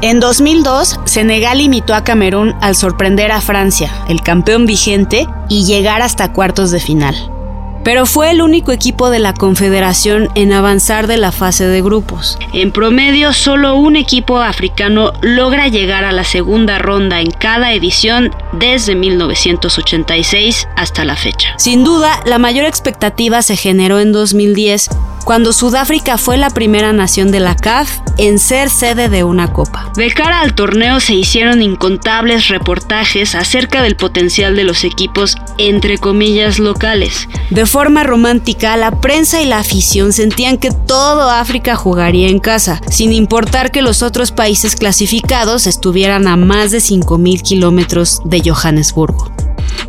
En 0.03 0.19
2002, 0.19 0.99
Senegal 1.05 1.61
imitó 1.61 1.95
a 1.95 2.03
Camerún 2.03 2.53
al 2.59 2.75
sorprender 2.75 3.31
a 3.31 3.39
Francia, 3.39 3.89
el 4.09 4.21
campeón 4.21 4.65
vigente, 4.65 5.27
y 5.47 5.63
llegar 5.63 6.01
hasta 6.01 6.33
cuartos 6.33 6.71
de 6.71 6.81
final. 6.81 7.32
Pero 7.83 8.05
fue 8.05 8.31
el 8.31 8.41
único 8.41 8.71
equipo 8.71 9.09
de 9.09 9.19
la 9.19 9.33
Confederación 9.33 10.29
en 10.35 10.53
avanzar 10.53 11.07
de 11.07 11.17
la 11.17 11.31
fase 11.31 11.67
de 11.67 11.81
grupos. 11.81 12.37
En 12.53 12.71
promedio, 12.71 13.33
solo 13.33 13.75
un 13.75 13.95
equipo 13.95 14.39
africano 14.39 15.13
logra 15.21 15.67
llegar 15.67 16.03
a 16.03 16.11
la 16.11 16.23
segunda 16.23 16.79
ronda 16.79 17.21
en 17.21 17.31
cada 17.31 17.73
edición 17.73 18.31
desde 18.53 18.95
1986 18.95 20.67
hasta 20.75 21.05
la 21.05 21.15
fecha. 21.15 21.53
Sin 21.57 21.83
duda, 21.83 22.19
la 22.25 22.39
mayor 22.39 22.65
expectativa 22.65 23.41
se 23.41 23.57
generó 23.57 23.99
en 23.99 24.11
2010 24.11 24.89
cuando 25.23 25.53
Sudáfrica 25.53 26.17
fue 26.17 26.37
la 26.37 26.49
primera 26.49 26.91
nación 26.91 27.31
de 27.31 27.39
la 27.39 27.55
CAF 27.55 27.99
en 28.17 28.39
ser 28.39 28.69
sede 28.69 29.09
de 29.09 29.23
una 29.23 29.53
copa. 29.53 29.91
De 29.95 30.11
cara 30.11 30.41
al 30.41 30.53
torneo 30.53 30.99
se 30.99 31.13
hicieron 31.13 31.61
incontables 31.61 32.49
reportajes 32.49 33.33
acerca 33.35 33.81
del 33.81 33.95
potencial 33.95 34.55
de 34.55 34.63
los 34.63 34.83
equipos 34.83 35.37
entre 35.57 35.97
comillas 35.97 36.59
locales. 36.59 37.27
De 37.49 37.65
forma 37.73 38.03
romántica, 38.03 38.77
la 38.77 39.01
prensa 39.01 39.41
y 39.41 39.45
la 39.45 39.57
afición 39.57 40.13
sentían 40.13 40.59
que 40.59 40.69
todo 40.69 41.31
África 41.31 41.75
jugaría 41.75 42.27
en 42.27 42.37
casa, 42.37 42.79
sin 42.87 43.11
importar 43.11 43.71
que 43.71 43.81
los 43.81 44.03
otros 44.03 44.31
países 44.31 44.75
clasificados 44.75 45.65
estuvieran 45.65 46.27
a 46.27 46.35
más 46.35 46.69
de 46.69 46.77
5.000 46.77 47.41
kilómetros 47.41 48.21
de 48.25 48.43
Johannesburgo. 48.47 49.31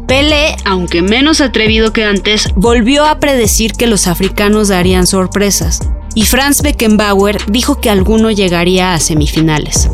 Pelé, 0.09 0.57
aunque 0.65 1.03
menos 1.03 1.43
atrevido 1.43 1.93
que 1.93 2.05
antes, 2.05 2.49
volvió 2.57 3.05
a 3.05 3.21
predecir 3.21 3.75
que 3.75 3.87
los 3.87 4.07
africanos 4.07 4.69
darían 4.69 5.07
sorpresas, 5.07 5.81
y 6.15 6.25
Franz 6.25 6.63
Beckenbauer 6.63 7.37
dijo 7.49 7.83
que 7.83 7.91
alguno 7.91 8.31
llegaría 8.31 8.95
a 8.95 8.99
semifinales. 8.99 9.91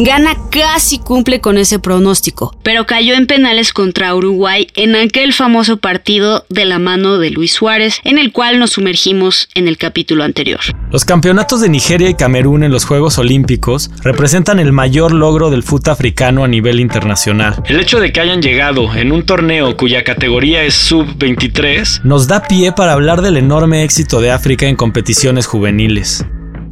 Gana 0.00 0.36
casi 0.52 1.00
cumple 1.00 1.40
con 1.40 1.58
ese 1.58 1.80
pronóstico, 1.80 2.56
pero 2.62 2.86
cayó 2.86 3.14
en 3.14 3.26
penales 3.26 3.72
contra 3.72 4.14
Uruguay 4.14 4.68
en 4.76 4.94
aquel 4.94 5.32
famoso 5.32 5.78
partido 5.78 6.46
de 6.48 6.66
la 6.66 6.78
mano 6.78 7.18
de 7.18 7.30
Luis 7.30 7.54
Suárez, 7.54 7.98
en 8.04 8.16
el 8.16 8.30
cual 8.30 8.60
nos 8.60 8.70
sumergimos 8.70 9.48
en 9.56 9.66
el 9.66 9.76
capítulo 9.76 10.22
anterior. 10.22 10.60
Los 10.92 11.04
campeonatos 11.04 11.60
de 11.60 11.68
Nigeria 11.68 12.08
y 12.08 12.14
Camerún 12.14 12.62
en 12.62 12.70
los 12.70 12.84
Juegos 12.84 13.18
Olímpicos 13.18 13.90
representan 14.04 14.60
el 14.60 14.70
mayor 14.70 15.10
logro 15.10 15.50
del 15.50 15.64
fútbol 15.64 15.94
africano 15.94 16.44
a 16.44 16.48
nivel 16.48 16.78
internacional. 16.78 17.60
El 17.66 17.80
hecho 17.80 17.98
de 17.98 18.12
que 18.12 18.20
hayan 18.20 18.40
llegado 18.40 18.94
en 18.94 19.10
un 19.10 19.26
torneo 19.26 19.76
cuya 19.76 20.04
categoría 20.04 20.62
es 20.62 20.74
sub-23 20.74 22.02
nos 22.04 22.28
da 22.28 22.44
pie 22.44 22.70
para 22.70 22.92
hablar 22.92 23.20
del 23.20 23.36
enorme 23.36 23.82
éxito 23.82 24.20
de 24.20 24.30
África 24.30 24.66
en 24.66 24.76
competiciones 24.76 25.46
juveniles. 25.46 26.24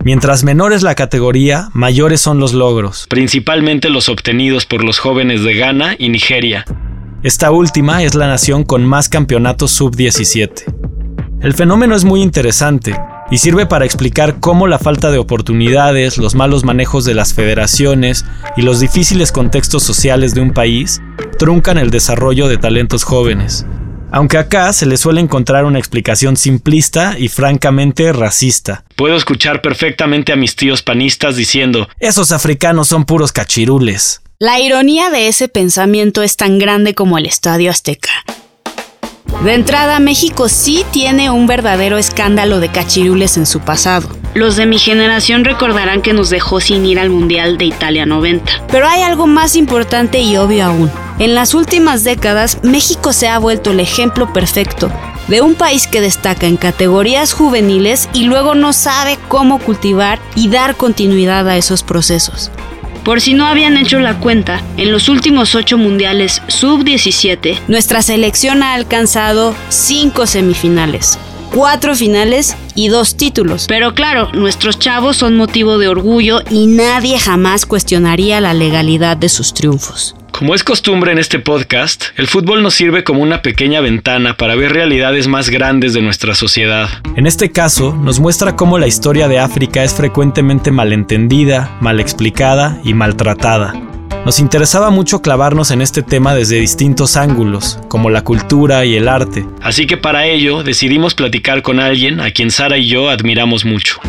Mientras 0.06 0.44
menor 0.44 0.72
es 0.72 0.84
la 0.84 0.94
categoría, 0.94 1.68
mayores 1.72 2.20
son 2.20 2.38
los 2.38 2.52
logros. 2.52 3.08
principalmente 3.10 3.90
los 3.90 4.08
obtenidos 4.08 4.64
por 4.64 4.84
los 4.84 5.00
jóvenes 5.00 5.42
de 5.42 5.54
Ghana 5.54 5.96
y 5.98 6.10
Nigeria. 6.10 6.64
Esta 7.24 7.50
última 7.50 8.04
es 8.04 8.14
la 8.14 8.28
nación 8.28 8.62
con 8.62 8.86
más 8.86 9.08
campeonatos 9.08 9.72
sub-17. 9.72 10.62
El 11.40 11.54
fenómeno 11.54 11.96
es 11.96 12.04
muy 12.04 12.22
interesante 12.22 12.96
y 13.32 13.38
sirve 13.38 13.66
para 13.66 13.84
explicar 13.84 14.38
cómo 14.38 14.68
la 14.68 14.78
falta 14.78 15.10
de 15.10 15.18
oportunidades, 15.18 16.18
los 16.18 16.36
malos 16.36 16.62
manejos 16.62 17.04
de 17.04 17.14
las 17.14 17.34
federaciones 17.34 18.24
y 18.56 18.62
los 18.62 18.78
difíciles 18.78 19.32
contextos 19.32 19.82
sociales 19.82 20.36
de 20.36 20.40
un 20.40 20.52
país 20.52 21.02
truncan 21.36 21.78
el 21.78 21.90
desarrollo 21.90 22.46
de 22.46 22.58
talentos 22.58 23.02
jóvenes. 23.02 23.66
Aunque 24.10 24.38
acá 24.38 24.72
se 24.72 24.86
le 24.86 24.96
suele 24.96 25.20
encontrar 25.20 25.64
una 25.64 25.78
explicación 25.78 26.36
simplista 26.36 27.16
y 27.18 27.28
francamente 27.28 28.12
racista. 28.12 28.84
Puedo 28.96 29.16
escuchar 29.16 29.62
perfectamente 29.62 30.32
a 30.32 30.36
mis 30.36 30.56
tíos 30.56 30.82
panistas 30.82 31.36
diciendo, 31.36 31.88
Esos 31.98 32.32
africanos 32.32 32.88
son 32.88 33.04
puros 33.04 33.32
cachirules. 33.32 34.22
La 34.38 34.60
ironía 34.60 35.10
de 35.10 35.28
ese 35.28 35.48
pensamiento 35.48 36.22
es 36.22 36.36
tan 36.36 36.58
grande 36.58 36.94
como 36.94 37.16
el 37.16 37.26
Estadio 37.26 37.70
Azteca. 37.70 38.10
De 39.42 39.54
entrada, 39.54 39.98
México 40.00 40.48
sí 40.48 40.84
tiene 40.90 41.30
un 41.30 41.46
verdadero 41.46 41.98
escándalo 41.98 42.60
de 42.60 42.70
cachirules 42.70 43.36
en 43.36 43.46
su 43.46 43.60
pasado. 43.60 44.08
Los 44.34 44.56
de 44.56 44.66
mi 44.66 44.78
generación 44.78 45.44
recordarán 45.44 46.02
que 46.02 46.12
nos 46.12 46.30
dejó 46.30 46.60
sin 46.60 46.84
ir 46.84 46.98
al 46.98 47.10
Mundial 47.10 47.56
de 47.58 47.66
Italia 47.66 48.06
90. 48.06 48.66
Pero 48.68 48.86
hay 48.88 49.02
algo 49.02 49.26
más 49.26 49.56
importante 49.56 50.20
y 50.20 50.36
obvio 50.36 50.64
aún. 50.64 50.90
En 51.18 51.34
las 51.34 51.54
últimas 51.54 52.04
décadas, 52.04 52.58
México 52.62 53.12
se 53.12 53.28
ha 53.28 53.38
vuelto 53.38 53.70
el 53.70 53.80
ejemplo 53.80 54.32
perfecto 54.32 54.90
de 55.28 55.40
un 55.40 55.54
país 55.54 55.86
que 55.86 56.00
destaca 56.00 56.46
en 56.46 56.56
categorías 56.56 57.32
juveniles 57.32 58.08
y 58.12 58.24
luego 58.24 58.54
no 58.54 58.72
sabe 58.72 59.18
cómo 59.28 59.58
cultivar 59.58 60.18
y 60.34 60.48
dar 60.48 60.76
continuidad 60.76 61.48
a 61.48 61.56
esos 61.56 61.82
procesos. 61.82 62.50
Por 63.06 63.20
si 63.20 63.34
no 63.34 63.46
habían 63.46 63.76
hecho 63.76 64.00
la 64.00 64.18
cuenta, 64.18 64.60
en 64.76 64.90
los 64.90 65.08
últimos 65.08 65.54
ocho 65.54 65.78
mundiales 65.78 66.42
sub-17, 66.48 67.60
nuestra 67.68 68.02
selección 68.02 68.64
ha 68.64 68.74
alcanzado 68.74 69.54
cinco 69.68 70.26
semifinales, 70.26 71.16
cuatro 71.52 71.94
finales 71.94 72.56
y 72.74 72.88
dos 72.88 73.16
títulos. 73.16 73.66
Pero 73.68 73.94
claro, 73.94 74.30
nuestros 74.32 74.78
chavos 74.78 75.16
son 75.16 75.36
motivo 75.36 75.78
de 75.78 75.88
orgullo 75.88 76.40
y 76.50 76.66
nadie 76.66 77.18
jamás 77.18 77.66
cuestionaría 77.66 78.40
la 78.40 78.54
legalidad 78.54 79.16
de 79.16 79.28
sus 79.28 79.54
triunfos. 79.54 80.14
Como 80.36 80.54
es 80.54 80.64
costumbre 80.64 81.12
en 81.12 81.18
este 81.18 81.38
podcast, 81.38 82.04
el 82.16 82.26
fútbol 82.26 82.62
nos 82.62 82.74
sirve 82.74 83.04
como 83.04 83.22
una 83.22 83.40
pequeña 83.40 83.80
ventana 83.80 84.36
para 84.36 84.54
ver 84.54 84.70
realidades 84.70 85.28
más 85.28 85.48
grandes 85.48 85.94
de 85.94 86.02
nuestra 86.02 86.34
sociedad. 86.34 86.90
En 87.16 87.26
este 87.26 87.52
caso, 87.52 87.94
nos 87.94 88.20
muestra 88.20 88.54
cómo 88.54 88.78
la 88.78 88.86
historia 88.86 89.28
de 89.28 89.38
África 89.38 89.82
es 89.82 89.94
frecuentemente 89.94 90.70
malentendida, 90.70 91.78
mal 91.80 92.00
explicada 92.00 92.78
y 92.84 92.92
maltratada. 92.92 93.95
Nos 94.26 94.40
interesaba 94.40 94.90
mucho 94.90 95.22
clavarnos 95.22 95.70
en 95.70 95.80
este 95.80 96.02
tema 96.02 96.34
desde 96.34 96.58
distintos 96.58 97.16
ángulos, 97.16 97.78
como 97.86 98.10
la 98.10 98.24
cultura 98.24 98.84
y 98.84 98.96
el 98.96 99.06
arte. 99.06 99.46
Así 99.62 99.86
que 99.86 99.96
para 99.96 100.26
ello 100.26 100.64
decidimos 100.64 101.14
platicar 101.14 101.62
con 101.62 101.78
alguien 101.78 102.18
a 102.18 102.32
quien 102.32 102.50
Sara 102.50 102.76
y 102.76 102.88
yo 102.88 103.08
admiramos 103.08 103.64
mucho. 103.64 104.00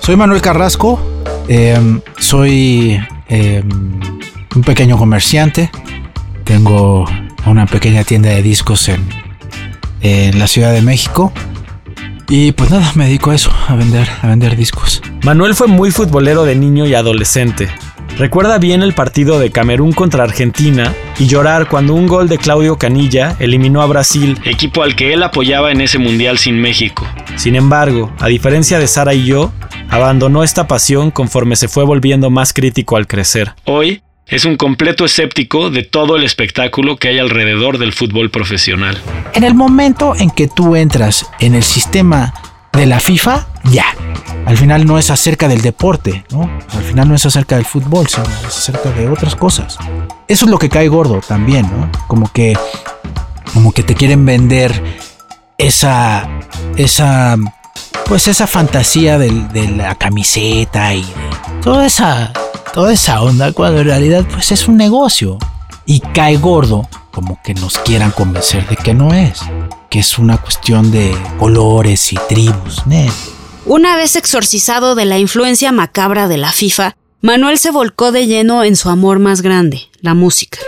Soy 0.00 0.16
Manuel 0.16 0.42
Carrasco, 0.42 1.00
eh, 1.48 1.78
soy 2.18 3.00
eh, 3.30 3.62
un 4.54 4.62
pequeño 4.64 4.98
comerciante, 4.98 5.70
tengo 6.44 7.06
una 7.46 7.64
pequeña 7.64 8.04
tienda 8.04 8.28
de 8.28 8.42
discos 8.42 8.90
en, 8.90 9.08
en 10.02 10.38
la 10.38 10.46
Ciudad 10.46 10.74
de 10.74 10.82
México. 10.82 11.32
Y 12.28 12.52
pues 12.52 12.70
nada, 12.70 12.92
me 12.96 13.06
dedico 13.06 13.30
a 13.30 13.34
eso, 13.34 13.50
a 13.66 13.76
vender, 13.76 14.06
a 14.20 14.26
vender 14.26 14.56
discos. 14.56 15.00
Manuel 15.24 15.54
fue 15.54 15.68
muy 15.68 15.90
futbolero 15.90 16.44
de 16.44 16.54
niño 16.54 16.84
y 16.84 16.94
adolescente. 16.94 17.70
Recuerda 18.18 18.58
bien 18.58 18.82
el 18.82 18.94
partido 18.94 19.40
de 19.40 19.50
Camerún 19.50 19.92
contra 19.92 20.22
Argentina 20.22 20.94
y 21.18 21.26
llorar 21.26 21.68
cuando 21.68 21.94
un 21.94 22.06
gol 22.06 22.28
de 22.28 22.38
Claudio 22.38 22.78
Canilla 22.78 23.34
eliminó 23.40 23.82
a 23.82 23.86
Brasil. 23.86 24.38
Equipo 24.44 24.84
al 24.84 24.94
que 24.94 25.12
él 25.12 25.22
apoyaba 25.24 25.72
en 25.72 25.80
ese 25.80 25.98
Mundial 25.98 26.38
sin 26.38 26.60
México. 26.60 27.04
Sin 27.34 27.56
embargo, 27.56 28.12
a 28.20 28.28
diferencia 28.28 28.78
de 28.78 28.86
Sara 28.86 29.14
y 29.14 29.24
yo, 29.24 29.52
abandonó 29.90 30.44
esta 30.44 30.68
pasión 30.68 31.10
conforme 31.10 31.56
se 31.56 31.66
fue 31.66 31.84
volviendo 31.84 32.30
más 32.30 32.52
crítico 32.52 32.96
al 32.96 33.08
crecer. 33.08 33.52
Hoy 33.64 34.02
es 34.28 34.44
un 34.44 34.56
completo 34.56 35.04
escéptico 35.04 35.70
de 35.70 35.82
todo 35.82 36.14
el 36.14 36.22
espectáculo 36.22 36.96
que 36.96 37.08
hay 37.08 37.18
alrededor 37.18 37.78
del 37.78 37.92
fútbol 37.92 38.30
profesional. 38.30 38.96
En 39.34 39.42
el 39.42 39.54
momento 39.54 40.14
en 40.16 40.30
que 40.30 40.46
tú 40.46 40.76
entras 40.76 41.26
en 41.40 41.56
el 41.56 41.64
sistema 41.64 42.32
de 42.74 42.86
la 42.86 43.00
FIFA, 43.00 43.46
ya. 43.70 43.86
Al 44.46 44.58
final 44.58 44.86
no 44.86 44.98
es 44.98 45.10
acerca 45.10 45.48
del 45.48 45.62
deporte, 45.62 46.24
¿no? 46.30 46.42
Al 46.74 46.82
final 46.82 47.08
no 47.08 47.14
es 47.14 47.24
acerca 47.24 47.56
del 47.56 47.64
fútbol, 47.64 48.06
sino 48.08 48.24
es 48.46 48.46
acerca 48.58 48.90
de 48.90 49.08
otras 49.08 49.34
cosas. 49.36 49.78
Eso 50.28 50.44
es 50.44 50.50
lo 50.50 50.58
que 50.58 50.68
cae 50.68 50.88
gordo 50.88 51.20
también, 51.26 51.62
¿no? 51.70 51.90
Como 52.08 52.30
que, 52.32 52.56
como 53.54 53.72
que 53.72 53.82
te 53.82 53.94
quieren 53.94 54.26
vender 54.26 54.82
esa, 55.56 56.28
esa, 56.76 57.36
pues 58.06 58.28
esa 58.28 58.46
fantasía 58.46 59.18
del- 59.18 59.48
de, 59.48 59.68
la 59.68 59.94
camiseta 59.94 60.94
y 60.94 61.02
de 61.02 61.60
toda 61.62 61.86
esa, 61.86 62.32
toda 62.74 62.92
esa 62.92 63.22
onda, 63.22 63.52
cuando 63.52 63.80
en 63.80 63.86
realidad 63.86 64.24
pues 64.30 64.52
es 64.52 64.68
un 64.68 64.76
negocio. 64.76 65.38
Y 65.86 66.00
cae 66.00 66.36
gordo 66.38 66.88
como 67.12 67.38
que 67.42 67.52
nos 67.54 67.76
quieran 67.78 68.10
convencer 68.10 68.66
de 68.68 68.76
que 68.76 68.94
no 68.94 69.12
es, 69.14 69.40
que 69.94 70.00
es 70.00 70.18
una 70.18 70.38
cuestión 70.38 70.90
de 70.90 71.16
colores 71.38 72.12
y 72.12 72.16
tribus, 72.28 72.84
¿no? 72.84 73.06
Una 73.64 73.96
vez 73.96 74.16
exorcizado 74.16 74.96
de 74.96 75.04
la 75.04 75.20
influencia 75.20 75.70
macabra 75.70 76.26
de 76.26 76.36
la 76.36 76.50
FIFA, 76.50 76.96
Manuel 77.20 77.58
se 77.58 77.70
volcó 77.70 78.10
de 78.10 78.26
lleno 78.26 78.64
en 78.64 78.74
su 78.74 78.88
amor 78.88 79.20
más 79.20 79.40
grande, 79.40 79.82
la 80.00 80.14
música. 80.14 80.58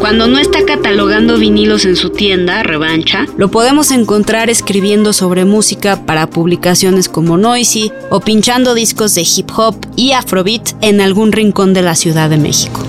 Cuando 0.00 0.26
no 0.26 0.38
está 0.38 0.66
catalogando 0.66 1.38
vinilos 1.38 1.86
en 1.86 1.96
su 1.96 2.10
tienda, 2.10 2.62
Revancha, 2.62 3.24
lo 3.38 3.50
podemos 3.50 3.90
encontrar 3.90 4.50
escribiendo 4.50 5.14
sobre 5.14 5.46
música 5.46 6.04
para 6.04 6.28
publicaciones 6.28 7.08
como 7.08 7.38
Noisy 7.38 7.90
o 8.10 8.20
pinchando 8.20 8.74
discos 8.74 9.14
de 9.14 9.22
hip 9.22 9.48
hop 9.56 9.76
y 9.96 10.12
afrobeat 10.12 10.72
en 10.82 11.00
algún 11.00 11.32
rincón 11.32 11.72
de 11.72 11.80
la 11.80 11.94
Ciudad 11.94 12.28
de 12.28 12.36
México. 12.36 12.82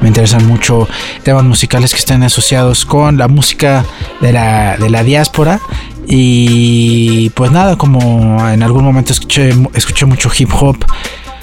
Me 0.00 0.08
interesan 0.08 0.46
mucho 0.46 0.88
temas 1.22 1.44
musicales 1.44 1.92
que 1.92 1.98
estén 1.98 2.22
asociados 2.22 2.84
con 2.84 3.16
la 3.18 3.28
música 3.28 3.84
de 4.20 4.32
la, 4.32 4.76
de 4.76 4.90
la 4.90 5.02
diáspora. 5.02 5.60
Y 6.06 7.30
pues 7.30 7.50
nada, 7.50 7.76
como 7.76 8.48
en 8.48 8.62
algún 8.62 8.84
momento 8.84 9.12
escuché, 9.12 9.52
escuché 9.74 10.06
mucho 10.06 10.30
hip 10.36 10.50
hop, 10.58 10.78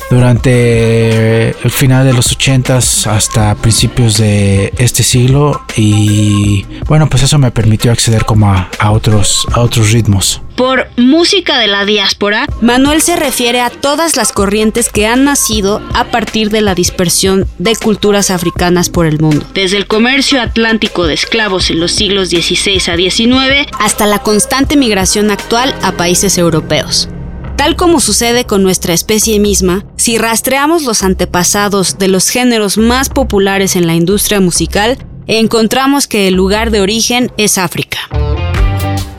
durante 0.09 1.49
el 1.49 1.71
final 1.71 2.05
de 2.05 2.13
los 2.13 2.31
80 2.31 2.77
hasta 2.77 3.55
principios 3.55 4.17
de 4.17 4.73
este 4.77 5.03
siglo 5.03 5.61
y 5.75 6.65
bueno 6.87 7.09
pues 7.09 7.23
eso 7.23 7.37
me 7.37 7.51
permitió 7.51 7.91
acceder 7.91 8.25
como 8.25 8.51
a, 8.51 8.69
a, 8.79 8.91
otros, 8.91 9.47
a 9.53 9.61
otros 9.61 9.91
ritmos. 9.91 10.41
Por 10.55 10.87
música 10.95 11.59
de 11.59 11.67
la 11.67 11.83
diáspora, 11.83 12.47
Manuel 12.61 13.01
se 13.01 13.17
refiere 13.17 13.59
a 13.59 13.69
todas 13.69 14.15
las 14.15 14.31
corrientes 14.31 14.87
que 14.87 15.05
han 15.05 15.25
nacido 15.25 15.81
a 15.93 16.05
partir 16.05 16.49
de 16.49 16.61
la 16.61 16.75
dispersión 16.75 17.45
de 17.57 17.75
culturas 17.75 18.31
africanas 18.31 18.89
por 18.89 19.05
el 19.05 19.19
mundo, 19.19 19.45
desde 19.53 19.75
el 19.75 19.85
comercio 19.85 20.41
atlántico 20.41 21.07
de 21.07 21.13
esclavos 21.13 21.69
en 21.71 21.81
los 21.81 21.91
siglos 21.91 22.29
XVI 22.29 22.77
a 22.89 22.95
XIX 22.95 23.69
hasta 23.79 24.05
la 24.05 24.19
constante 24.19 24.77
migración 24.77 25.29
actual 25.29 25.75
a 25.81 25.91
países 25.91 26.37
europeos. 26.37 27.09
Tal 27.55 27.77
como 27.77 27.99
sucede 28.01 28.45
con 28.45 28.63
nuestra 28.63 28.93
especie 28.93 29.39
misma, 29.39 29.85
si 29.95 30.17
rastreamos 30.17 30.83
los 30.83 31.03
antepasados 31.03 31.97
de 31.97 32.09
los 32.09 32.29
géneros 32.29 32.77
más 32.77 33.09
populares 33.09 33.75
en 33.75 33.87
la 33.87 33.95
industria 33.95 34.41
musical, 34.41 34.97
encontramos 35.25 36.05
que 36.07 36.27
el 36.27 36.35
lugar 36.35 36.69
de 36.69 36.81
origen 36.81 37.31
es 37.37 37.57
África. 37.57 37.99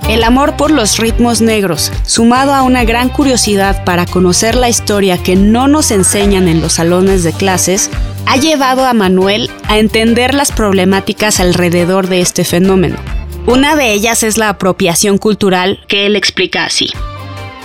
El 0.09 0.23
amor 0.23 0.57
por 0.57 0.71
los 0.71 0.99
ritmos 0.99 1.40
negros, 1.40 1.90
sumado 2.05 2.55
a 2.55 2.62
una 2.62 2.85
gran 2.85 3.09
curiosidad 3.09 3.85
para 3.85 4.07
conocer 4.07 4.55
la 4.55 4.69
historia 4.69 5.21
que 5.21 5.35
no 5.35 5.66
nos 5.66 5.90
enseñan 5.90 6.47
en 6.47 6.61
los 6.61 6.75
salones 6.75 7.25
de 7.25 7.33
clases, 7.33 7.90
ha 8.26 8.37
llevado 8.37 8.85
a 8.85 8.93
Manuel 8.93 9.50
a 9.66 9.78
entender 9.78 10.35
las 10.35 10.52
problemáticas 10.52 11.40
alrededor 11.40 12.07
de 12.07 12.21
este 12.21 12.45
fenómeno. 12.45 12.99
Una 13.47 13.75
de 13.75 13.93
ellas 13.93 14.23
es 14.23 14.37
la 14.38 14.50
apropiación 14.50 15.19
cultural, 15.19 15.81
que 15.88 16.07
él 16.07 16.14
explica 16.14 16.64
así. 16.64 16.90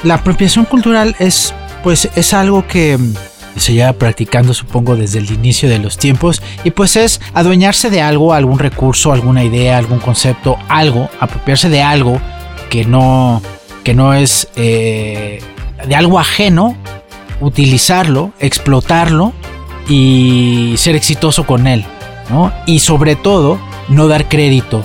La 0.03 0.15
apropiación 0.15 0.65
cultural 0.65 1.15
es, 1.19 1.53
pues, 1.83 2.09
es 2.15 2.33
algo 2.33 2.67
que 2.67 2.97
se 3.55 3.73
lleva 3.73 3.93
practicando 3.93 4.53
supongo 4.53 4.95
desde 4.95 5.19
el 5.19 5.31
inicio 5.31 5.69
de 5.69 5.77
los 5.77 5.97
tiempos 5.97 6.41
y 6.63 6.71
pues 6.71 6.95
es 6.95 7.19
adueñarse 7.33 7.89
de 7.89 8.01
algo, 8.01 8.33
algún 8.33 8.59
recurso, 8.59 9.11
alguna 9.11 9.43
idea, 9.43 9.77
algún 9.77 9.99
concepto, 9.99 10.57
algo, 10.69 11.09
apropiarse 11.19 11.69
de 11.69 11.81
algo 11.81 12.19
que 12.69 12.85
no, 12.85 13.41
que 13.83 13.93
no 13.93 14.13
es 14.13 14.47
eh, 14.55 15.41
de 15.85 15.95
algo 15.95 16.19
ajeno, 16.19 16.77
utilizarlo, 17.41 18.31
explotarlo 18.39 19.33
y 19.87 20.75
ser 20.77 20.95
exitoso 20.95 21.45
con 21.45 21.67
él, 21.67 21.85
¿no? 22.29 22.53
Y 22.65 22.79
sobre 22.79 23.15
todo 23.15 23.59
no 23.89 24.07
dar 24.07 24.29
crédito, 24.29 24.83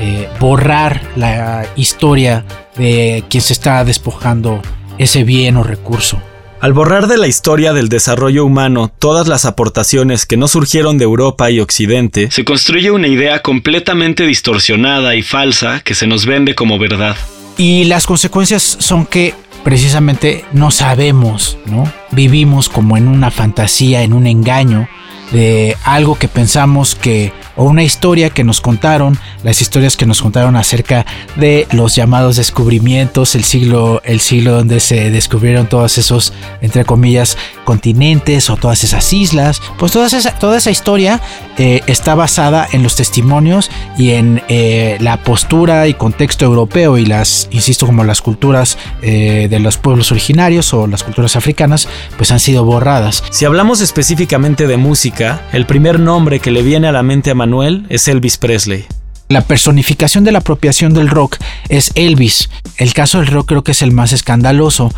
eh, 0.00 0.28
borrar 0.40 1.02
la 1.16 1.66
historia 1.76 2.44
de 2.80 3.22
quien 3.28 3.42
se 3.42 3.52
está 3.52 3.84
despojando 3.84 4.62
ese 4.98 5.22
bien 5.22 5.56
o 5.56 5.62
recurso. 5.62 6.20
Al 6.60 6.72
borrar 6.72 7.06
de 7.06 7.16
la 7.16 7.26
historia 7.26 7.72
del 7.72 7.88
desarrollo 7.88 8.44
humano 8.44 8.90
todas 8.98 9.28
las 9.28 9.44
aportaciones 9.44 10.26
que 10.26 10.36
no 10.36 10.48
surgieron 10.48 10.98
de 10.98 11.04
Europa 11.04 11.50
y 11.50 11.60
Occidente, 11.60 12.30
se 12.30 12.44
construye 12.44 12.90
una 12.90 13.08
idea 13.08 13.40
completamente 13.40 14.26
distorsionada 14.26 15.14
y 15.14 15.22
falsa 15.22 15.80
que 15.80 15.94
se 15.94 16.06
nos 16.06 16.26
vende 16.26 16.54
como 16.54 16.78
verdad. 16.78 17.16
Y 17.56 17.84
las 17.84 18.06
consecuencias 18.06 18.62
son 18.62 19.06
que 19.06 19.34
precisamente 19.64 20.44
no 20.52 20.70
sabemos, 20.70 21.58
¿no? 21.66 21.90
Vivimos 22.10 22.68
como 22.68 22.96
en 22.96 23.08
una 23.08 23.30
fantasía, 23.30 24.02
en 24.02 24.12
un 24.12 24.26
engaño 24.26 24.88
de 25.32 25.76
algo 25.84 26.16
que 26.16 26.28
pensamos 26.28 26.94
que 26.94 27.32
o 27.56 27.64
una 27.64 27.82
historia 27.82 28.30
que 28.30 28.42
nos 28.42 28.62
contaron, 28.62 29.18
las 29.44 29.60
historias 29.60 29.96
que 29.96 30.06
nos 30.06 30.22
contaron 30.22 30.56
acerca 30.56 31.04
de 31.36 31.66
los 31.72 31.94
llamados 31.94 32.36
descubrimientos, 32.36 33.34
el 33.34 33.44
siglo, 33.44 34.00
el 34.04 34.20
siglo 34.20 34.52
donde 34.52 34.80
se 34.80 35.10
descubrieron 35.10 35.68
todos 35.68 35.98
esos, 35.98 36.32
entre 36.62 36.86
comillas, 36.86 37.36
continentes 37.64 38.48
o 38.48 38.56
todas 38.56 38.82
esas 38.82 39.12
islas, 39.12 39.60
pues 39.78 39.92
toda 39.92 40.06
esa, 40.06 40.38
toda 40.38 40.56
esa 40.56 40.70
historia 40.70 41.20
eh, 41.58 41.82
está 41.86 42.14
basada 42.14 42.66
en 42.72 42.82
los 42.82 42.96
testimonios 42.96 43.70
y 43.98 44.12
en 44.12 44.42
eh, 44.48 44.96
la 45.00 45.18
postura 45.22 45.86
y 45.86 45.92
contexto 45.92 46.46
europeo 46.46 46.96
y 46.96 47.04
las, 47.04 47.48
insisto, 47.50 47.84
como 47.84 48.04
las 48.04 48.22
culturas 48.22 48.78
eh, 49.02 49.48
de 49.50 49.60
los 49.60 49.76
pueblos 49.76 50.10
originarios 50.12 50.72
o 50.72 50.86
las 50.86 51.02
culturas 51.02 51.36
africanas, 51.36 51.88
pues 52.16 52.30
han 52.30 52.40
sido 52.40 52.64
borradas. 52.64 53.22
Si 53.30 53.44
hablamos 53.44 53.82
específicamente 53.82 54.66
de 54.66 54.78
música, 54.78 55.19
el 55.52 55.66
primer 55.66 56.00
nombre 56.00 56.40
que 56.40 56.50
le 56.50 56.62
viene 56.62 56.88
a 56.88 56.92
la 56.92 57.02
mente 57.02 57.30
a 57.30 57.34
Manuel 57.34 57.84
es 57.90 58.08
Elvis 58.08 58.38
Presley. 58.38 58.86
La 59.28 59.42
personificación 59.42 60.24
de 60.24 60.32
la 60.32 60.38
apropiación 60.38 60.94
del 60.94 61.10
rock 61.10 61.36
es 61.68 61.92
Elvis. 61.94 62.48
El 62.78 62.94
caso 62.94 63.18
del 63.18 63.26
rock 63.26 63.48
creo 63.48 63.62
que 63.62 63.72
es 63.72 63.82
el 63.82 63.92
más 63.92 64.12
escandaloso 64.12 64.90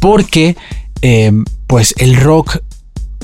porque 0.00 0.56
eh, 1.02 1.30
pues 1.66 1.94
el 1.98 2.16
rock 2.16 2.58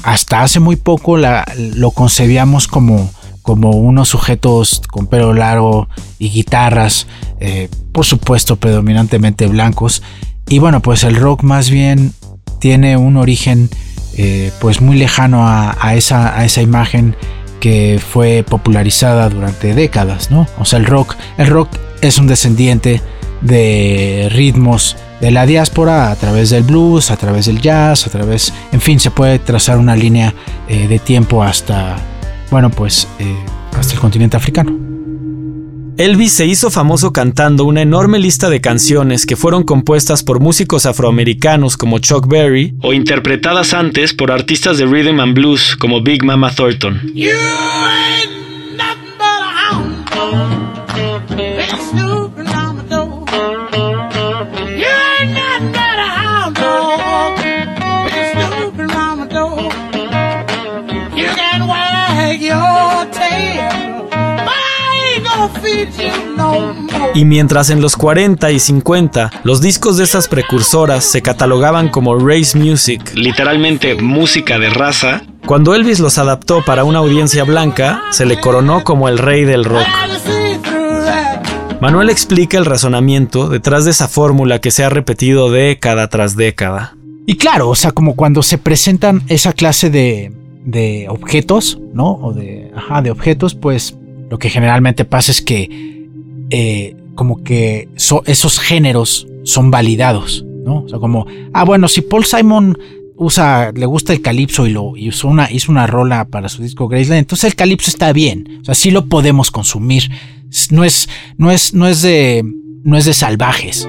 hasta 0.02 0.42
hace 0.42 0.60
muy 0.60 0.76
poco 0.76 1.16
lo 1.16 1.90
concebíamos 1.92 2.68
como, 2.68 3.10
como 3.40 3.70
unos 3.70 4.10
sujetos 4.10 4.82
con 4.90 5.06
pelo 5.06 5.32
largo 5.32 5.88
y 6.18 6.28
guitarras, 6.28 7.06
eh, 7.40 7.70
por 7.92 8.04
supuesto 8.04 8.56
predominantemente 8.56 9.46
blancos. 9.46 10.02
Y 10.48 10.58
bueno, 10.58 10.82
pues 10.82 11.02
el 11.04 11.16
rock 11.16 11.44
más 11.44 11.70
bien 11.70 12.12
tiene 12.58 12.98
un 12.98 13.16
origen 13.16 13.70
eh, 14.16 14.52
pues 14.60 14.80
muy 14.80 14.96
lejano 14.96 15.46
a, 15.46 15.94
esa, 15.94 16.38
a 16.38 16.44
esa 16.44 16.62
imagen 16.62 17.16
que 17.60 18.00
fue 18.04 18.44
popularizada 18.48 19.28
durante 19.28 19.74
décadas, 19.74 20.30
¿no? 20.30 20.48
O 20.58 20.64
sea, 20.64 20.78
el 20.78 20.86
rock, 20.86 21.14
el 21.38 21.46
rock 21.46 21.68
es 22.00 22.18
un 22.18 22.26
descendiente 22.26 23.00
de 23.40 24.28
ritmos 24.32 24.96
de 25.20 25.30
la 25.30 25.46
diáspora 25.46 26.10
a 26.10 26.16
través 26.16 26.50
del 26.50 26.64
blues, 26.64 27.12
a 27.12 27.16
través 27.16 27.46
del 27.46 27.60
jazz, 27.60 28.06
a 28.06 28.10
través, 28.10 28.52
en 28.72 28.80
fin, 28.80 28.98
se 28.98 29.12
puede 29.12 29.38
trazar 29.38 29.78
una 29.78 29.94
línea 29.94 30.34
eh, 30.68 30.88
de 30.88 30.98
tiempo 30.98 31.42
hasta, 31.42 31.96
bueno, 32.50 32.70
pues 32.70 33.06
eh, 33.20 33.36
hasta 33.78 33.94
el 33.94 34.00
continente 34.00 34.36
africano. 34.36 34.91
Elvis 36.02 36.32
se 36.32 36.46
hizo 36.46 36.68
famoso 36.72 37.12
cantando 37.12 37.64
una 37.64 37.80
enorme 37.80 38.18
lista 38.18 38.50
de 38.50 38.60
canciones 38.60 39.24
que 39.24 39.36
fueron 39.36 39.62
compuestas 39.62 40.24
por 40.24 40.40
músicos 40.40 40.84
afroamericanos 40.84 41.76
como 41.76 42.00
Chuck 42.00 42.26
Berry 42.26 42.74
o 42.82 42.92
interpretadas 42.92 43.72
antes 43.72 44.12
por 44.12 44.32
artistas 44.32 44.78
de 44.78 44.86
rhythm 44.86 45.20
and 45.20 45.34
blues 45.34 45.76
como 45.76 46.02
Big 46.02 46.24
Mama 46.24 46.52
Thornton. 46.52 47.00
Y 67.14 67.24
mientras 67.24 67.70
en 67.70 67.80
los 67.80 67.96
40 67.96 68.50
y 68.50 68.58
50 68.58 69.30
los 69.44 69.60
discos 69.60 69.96
de 69.96 70.04
esas 70.04 70.28
precursoras 70.28 71.04
se 71.04 71.22
catalogaban 71.22 71.88
como 71.88 72.18
race 72.18 72.58
music, 72.58 73.12
literalmente 73.14 73.94
música 73.96 74.58
de 74.58 74.70
raza, 74.70 75.22
cuando 75.46 75.74
Elvis 75.74 76.00
los 76.00 76.18
adaptó 76.18 76.64
para 76.64 76.84
una 76.84 77.00
audiencia 77.00 77.44
blanca, 77.44 78.02
se 78.10 78.26
le 78.26 78.40
coronó 78.40 78.84
como 78.84 79.08
el 79.08 79.18
rey 79.18 79.44
del 79.44 79.64
rock. 79.64 79.86
Manuel 81.80 82.10
explica 82.10 82.58
el 82.58 82.64
razonamiento 82.64 83.48
detrás 83.48 83.84
de 83.84 83.90
esa 83.90 84.06
fórmula 84.06 84.60
que 84.60 84.70
se 84.70 84.84
ha 84.84 84.88
repetido 84.88 85.50
década 85.50 86.06
tras 86.08 86.36
década. 86.36 86.96
Y 87.26 87.36
claro, 87.36 87.68
o 87.68 87.74
sea, 87.74 87.90
como 87.90 88.14
cuando 88.14 88.42
se 88.42 88.56
presentan 88.56 89.22
esa 89.26 89.52
clase 89.52 89.90
de, 89.90 90.32
de 90.64 91.06
objetos, 91.08 91.80
¿no? 91.92 92.12
O 92.12 92.32
de, 92.32 92.70
ajá, 92.76 93.02
de 93.02 93.10
objetos, 93.10 93.56
pues 93.56 93.96
lo 94.32 94.38
que 94.38 94.48
generalmente 94.48 95.04
pasa 95.04 95.30
es 95.30 95.42
que 95.42 96.08
eh, 96.48 96.96
como 97.14 97.44
que 97.44 97.90
esos 98.24 98.58
géneros 98.60 99.26
son 99.44 99.70
validados, 99.70 100.46
¿no? 100.64 100.84
O 100.84 100.88
sea, 100.88 100.98
como, 100.98 101.26
ah, 101.52 101.66
bueno, 101.66 101.86
si 101.86 102.00
Paul 102.00 102.24
Simon 102.24 102.78
usa, 103.14 103.72
le 103.72 103.84
gusta 103.84 104.14
el 104.14 104.22
calipso 104.22 104.66
y 104.66 104.70
lo 104.70 104.96
hizo 104.96 105.28
una, 105.28 105.52
hizo 105.52 105.70
una 105.70 105.86
rola 105.86 106.28
para 106.28 106.48
su 106.48 106.62
disco 106.62 106.88
Graceland, 106.88 107.18
entonces 107.18 107.44
el 107.44 107.56
calipso 107.56 107.90
está 107.90 108.10
bien, 108.14 108.60
o 108.62 108.64
sea, 108.64 108.74
sí 108.74 108.90
lo 108.90 109.04
podemos 109.04 109.50
consumir, 109.50 110.10
no 110.70 110.82
es, 110.82 111.10
no 111.36 111.50
es, 111.50 111.74
no 111.74 111.86
es 111.86 112.00
de, 112.00 112.42
no 112.84 112.96
es 112.96 113.04
de 113.04 113.12
salvajes. 113.12 113.86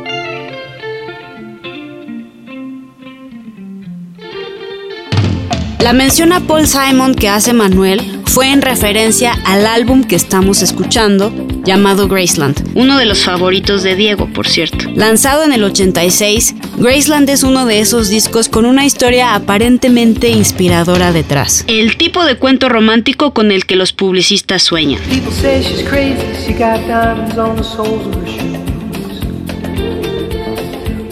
La 5.84 5.92
mención 5.92 6.32
a 6.32 6.40
Paul 6.40 6.66
Simon 6.66 7.14
que 7.14 7.28
hace 7.28 7.52
Manuel 7.52 8.22
fue 8.24 8.54
en 8.54 8.62
referencia 8.62 9.34
al 9.44 9.66
álbum 9.68 10.06
que 10.06 10.16
estamos 10.16 10.62
escuchando, 10.62 11.34
llamado 11.66 12.08
Graceland, 12.08 12.72
uno 12.74 12.98
de 12.98 13.06
los 13.06 13.26
favoritos 13.26 13.84
de 13.84 13.98
Diego, 13.98 14.30
por 14.32 14.48
cierto. 14.48 14.90
Lanzado 14.96 15.44
en 15.44 15.52
el 15.52 15.62
86, 15.62 16.56
Graceland 16.78 17.30
es 17.30 17.44
uno 17.44 17.66
de 17.66 17.82
esos 17.82 18.08
discos 18.08 18.48
con 18.48 18.64
una 18.64 18.86
historia 18.86 19.36
aparentemente 19.36 20.30
inspiradora 20.30 21.12
detrás. 21.12 21.66
El 21.68 21.98
tipo 21.98 22.24
de 22.24 22.38
cuento 22.38 22.70
romántico 22.70 23.34
con 23.34 23.52
el 23.52 23.66
que 23.66 23.76
los 23.76 23.92
publicistas 23.92 24.64
sueñan. 24.64 25.02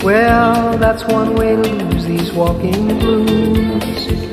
Well, 0.03 0.79
that's 0.79 1.03
one 1.03 1.35
way 1.35 1.55
to 1.55 1.61
lose 1.61 2.07
these 2.07 2.33
walking 2.33 2.97
blues. 2.97 4.30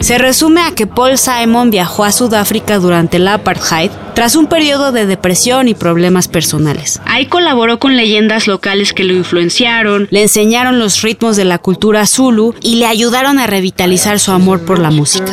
Se 0.00 0.16
resume 0.16 0.62
a 0.62 0.72
que 0.72 0.86
Paul 0.86 1.18
Simon 1.18 1.70
viajó 1.70 2.04
a 2.04 2.12
Sudáfrica 2.12 2.78
durante 2.78 3.18
el 3.18 3.28
apartheid 3.28 3.90
tras 4.14 4.36
un 4.36 4.46
periodo 4.46 4.90
de 4.90 5.06
depresión 5.06 5.68
y 5.68 5.74
problemas 5.74 6.28
personales. 6.28 7.00
Ahí 7.04 7.26
colaboró 7.26 7.78
con 7.78 7.96
leyendas 7.96 8.46
locales 8.46 8.92
que 8.92 9.04
lo 9.04 9.12
influenciaron, 9.12 10.08
le 10.10 10.22
enseñaron 10.22 10.78
los 10.78 11.02
ritmos 11.02 11.36
de 11.36 11.44
la 11.44 11.58
cultura 11.58 12.06
zulu 12.06 12.54
y 12.60 12.76
le 12.76 12.86
ayudaron 12.86 13.38
a 13.38 13.46
revitalizar 13.46 14.18
su 14.18 14.32
amor 14.32 14.64
por 14.64 14.78
la 14.78 14.90
música. 14.90 15.32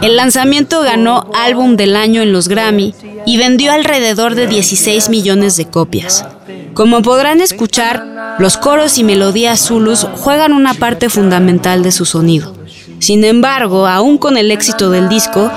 El 0.00 0.16
lanzamiento 0.16 0.82
ganó 0.82 1.30
álbum 1.34 1.76
del 1.76 1.96
año 1.96 2.22
en 2.22 2.32
los 2.32 2.48
Grammy 2.48 2.94
y 3.26 3.36
vendió 3.38 3.72
alrededor 3.72 4.34
de 4.34 4.46
16 4.46 5.08
millones 5.08 5.56
de 5.56 5.66
copias. 5.66 6.24
Como 6.74 7.02
podrán 7.02 7.40
escuchar, 7.40 8.36
los 8.38 8.56
coros 8.56 8.98
y 8.98 9.04
melodías 9.04 9.60
zulus 9.60 10.06
juegan 10.16 10.52
una 10.52 10.74
parte 10.74 11.08
fundamental 11.08 11.82
de 11.82 11.92
su 11.92 12.04
sonido. 12.04 12.54
Sin 12.98 13.24
embargo, 13.24 13.86
aún 13.86 14.16
con 14.16 14.36
el 14.36 14.50
éxito 14.50 14.90
del 14.90 15.08
disco, 15.08 15.50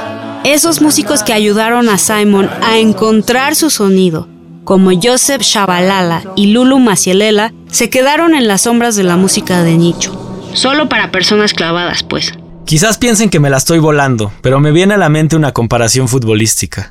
esos 0.43 0.81
músicos 0.81 1.23
que 1.23 1.33
ayudaron 1.33 1.89
a 1.89 1.97
Simon 1.97 2.49
a 2.61 2.77
encontrar 2.77 3.55
su 3.55 3.69
sonido, 3.69 4.27
como 4.65 4.91
Joseph 5.01 5.41
Shabalala 5.41 6.23
y 6.35 6.47
Lulu 6.47 6.79
Macielela, 6.79 7.53
se 7.71 7.89
quedaron 7.89 8.35
en 8.35 8.47
las 8.47 8.63
sombras 8.63 8.97
de 8.97 9.03
la 9.03 9.15
música 9.15 9.63
de 9.63 9.77
nicho. 9.77 10.41
Solo 10.53 10.89
para 10.89 11.11
personas 11.11 11.53
clavadas, 11.53 12.03
pues. 12.03 12.33
Quizás 12.65 12.97
piensen 12.97 13.29
que 13.29 13.39
me 13.39 13.49
la 13.49 13.57
estoy 13.57 13.79
volando, 13.79 14.33
pero 14.41 14.59
me 14.59 14.71
viene 14.71 14.95
a 14.95 14.97
la 14.97 15.07
mente 15.07 15.35
una 15.35 15.51
comparación 15.51 16.07
futbolística. 16.07 16.87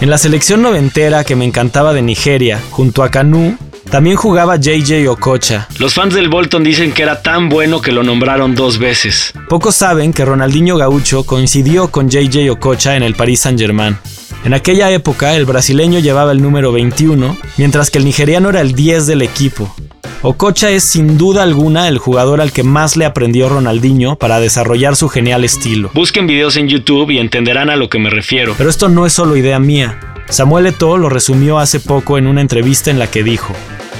En 0.00 0.08
la 0.08 0.16
selección 0.16 0.62
noventera 0.62 1.24
que 1.24 1.36
me 1.36 1.44
encantaba 1.44 1.92
de 1.92 2.00
Nigeria, 2.00 2.58
junto 2.70 3.02
a 3.02 3.10
Kanu, 3.10 3.58
también 3.90 4.16
jugaba 4.16 4.56
JJ 4.56 5.08
Okocha. 5.08 5.68
Los 5.78 5.94
fans 5.94 6.14
del 6.14 6.30
Bolton 6.30 6.64
dicen 6.64 6.92
que 6.92 7.02
era 7.02 7.20
tan 7.20 7.50
bueno 7.50 7.82
que 7.82 7.92
lo 7.92 8.02
nombraron 8.02 8.54
dos 8.54 8.78
veces. 8.78 9.34
Pocos 9.48 9.74
saben 9.74 10.14
que 10.14 10.24
Ronaldinho 10.24 10.78
Gaucho 10.78 11.24
coincidió 11.24 11.90
con 11.90 12.08
JJ 12.08 12.48
Okocha 12.50 12.96
en 12.96 13.02
el 13.02 13.14
Paris 13.14 13.40
Saint-Germain. 13.40 13.98
En 14.42 14.54
aquella 14.54 14.90
época, 14.90 15.36
el 15.36 15.44
brasileño 15.44 15.98
llevaba 15.98 16.32
el 16.32 16.40
número 16.40 16.72
21, 16.72 17.36
mientras 17.58 17.90
que 17.90 17.98
el 17.98 18.06
nigeriano 18.06 18.48
era 18.48 18.62
el 18.62 18.74
10 18.74 19.06
del 19.06 19.20
equipo. 19.20 19.74
Okocha 20.22 20.70
es 20.70 20.84
sin 20.84 21.18
duda 21.18 21.42
alguna 21.42 21.88
el 21.88 21.98
jugador 21.98 22.40
al 22.40 22.52
que 22.52 22.62
más 22.62 22.96
le 22.96 23.04
aprendió 23.04 23.48
Ronaldinho 23.48 24.16
para 24.16 24.40
desarrollar 24.40 24.96
su 24.96 25.08
genial 25.08 25.44
estilo. 25.44 25.90
Busquen 25.92 26.26
videos 26.26 26.56
en 26.56 26.68
YouTube 26.68 27.10
y 27.10 27.18
entenderán 27.18 27.68
a 27.68 27.76
lo 27.76 27.88
que 27.90 27.98
me 27.98 28.08
refiero. 28.08 28.54
Pero 28.56 28.70
esto 28.70 28.88
no 28.88 29.04
es 29.04 29.12
solo 29.12 29.36
idea 29.36 29.58
mía. 29.58 29.98
Samuel 30.28 30.66
Eto'o 30.66 30.96
lo 30.96 31.08
resumió 31.08 31.58
hace 31.58 31.80
poco 31.80 32.16
en 32.16 32.26
una 32.26 32.40
entrevista 32.40 32.90
en 32.90 32.98
la 32.98 33.10
que 33.10 33.22
dijo: 33.22 33.54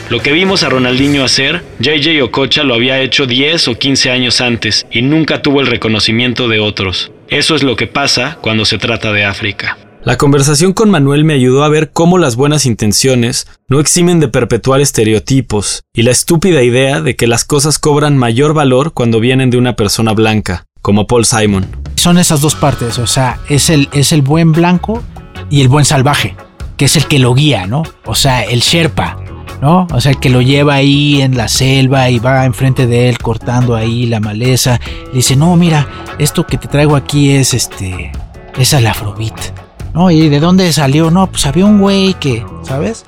Lo 0.08 0.20
que 0.20 0.32
vimos 0.32 0.62
a 0.62 0.70
Ronaldinho 0.70 1.24
hacer, 1.24 1.64
JJ 1.80 2.22
Okocha 2.22 2.64
lo 2.64 2.74
había 2.74 3.00
hecho 3.00 3.26
10 3.26 3.68
o 3.68 3.78
15 3.78 4.10
años 4.10 4.40
antes 4.40 4.86
y 4.90 5.02
nunca 5.02 5.42
tuvo 5.42 5.60
el 5.60 5.66
reconocimiento 5.66 6.48
de 6.48 6.60
otros. 6.60 7.12
Eso 7.28 7.54
es 7.54 7.62
lo 7.62 7.76
que 7.76 7.86
pasa 7.86 8.38
cuando 8.40 8.64
se 8.64 8.78
trata 8.78 9.12
de 9.12 9.24
África. 9.24 9.78
La 10.02 10.16
conversación 10.16 10.72
con 10.72 10.88
Manuel 10.88 11.24
me 11.24 11.34
ayudó 11.34 11.62
a 11.62 11.68
ver 11.68 11.90
cómo 11.92 12.16
las 12.16 12.34
buenas 12.34 12.64
intenciones 12.64 13.46
no 13.68 13.80
eximen 13.80 14.18
de 14.18 14.28
perpetuar 14.28 14.80
estereotipos 14.80 15.82
y 15.92 16.04
la 16.04 16.10
estúpida 16.10 16.62
idea 16.62 17.02
de 17.02 17.16
que 17.16 17.26
las 17.26 17.44
cosas 17.44 17.78
cobran 17.78 18.16
mayor 18.16 18.54
valor 18.54 18.94
cuando 18.94 19.20
vienen 19.20 19.50
de 19.50 19.58
una 19.58 19.76
persona 19.76 20.12
blanca, 20.14 20.64
como 20.80 21.06
Paul 21.06 21.26
Simon. 21.26 21.66
Son 21.96 22.16
esas 22.16 22.40
dos 22.40 22.54
partes, 22.54 22.98
o 22.98 23.06
sea, 23.06 23.40
es 23.50 23.68
el, 23.68 23.90
es 23.92 24.12
el 24.12 24.22
buen 24.22 24.52
blanco 24.52 25.02
y 25.50 25.60
el 25.60 25.68
buen 25.68 25.84
salvaje, 25.84 26.34
que 26.78 26.86
es 26.86 26.96
el 26.96 27.04
que 27.04 27.18
lo 27.18 27.34
guía, 27.34 27.66
¿no? 27.66 27.82
O 28.06 28.14
sea, 28.14 28.42
el 28.42 28.60
Sherpa, 28.60 29.22
¿no? 29.60 29.86
O 29.92 30.00
sea, 30.00 30.12
el 30.12 30.18
que 30.18 30.30
lo 30.30 30.40
lleva 30.40 30.76
ahí 30.76 31.20
en 31.20 31.36
la 31.36 31.48
selva 31.48 32.08
y 32.08 32.18
va 32.18 32.46
enfrente 32.46 32.86
de 32.86 33.10
él 33.10 33.18
cortando 33.18 33.76
ahí 33.76 34.06
la 34.06 34.20
maleza. 34.20 34.80
Le 35.08 35.16
dice, 35.16 35.36
no, 35.36 35.54
mira, 35.56 35.86
esto 36.18 36.46
que 36.46 36.56
te 36.56 36.68
traigo 36.68 36.96
aquí 36.96 37.32
es 37.32 37.52
este, 37.52 38.12
es 38.56 38.72
el 38.72 38.86
afrobeat. 38.86 39.69
¿No? 39.94 40.10
¿Y 40.10 40.28
de 40.28 40.40
dónde 40.40 40.72
salió? 40.72 41.10
No, 41.10 41.30
pues 41.30 41.46
había 41.46 41.64
un 41.66 41.80
güey 41.80 42.14
que, 42.14 42.44
¿sabes? 42.62 43.04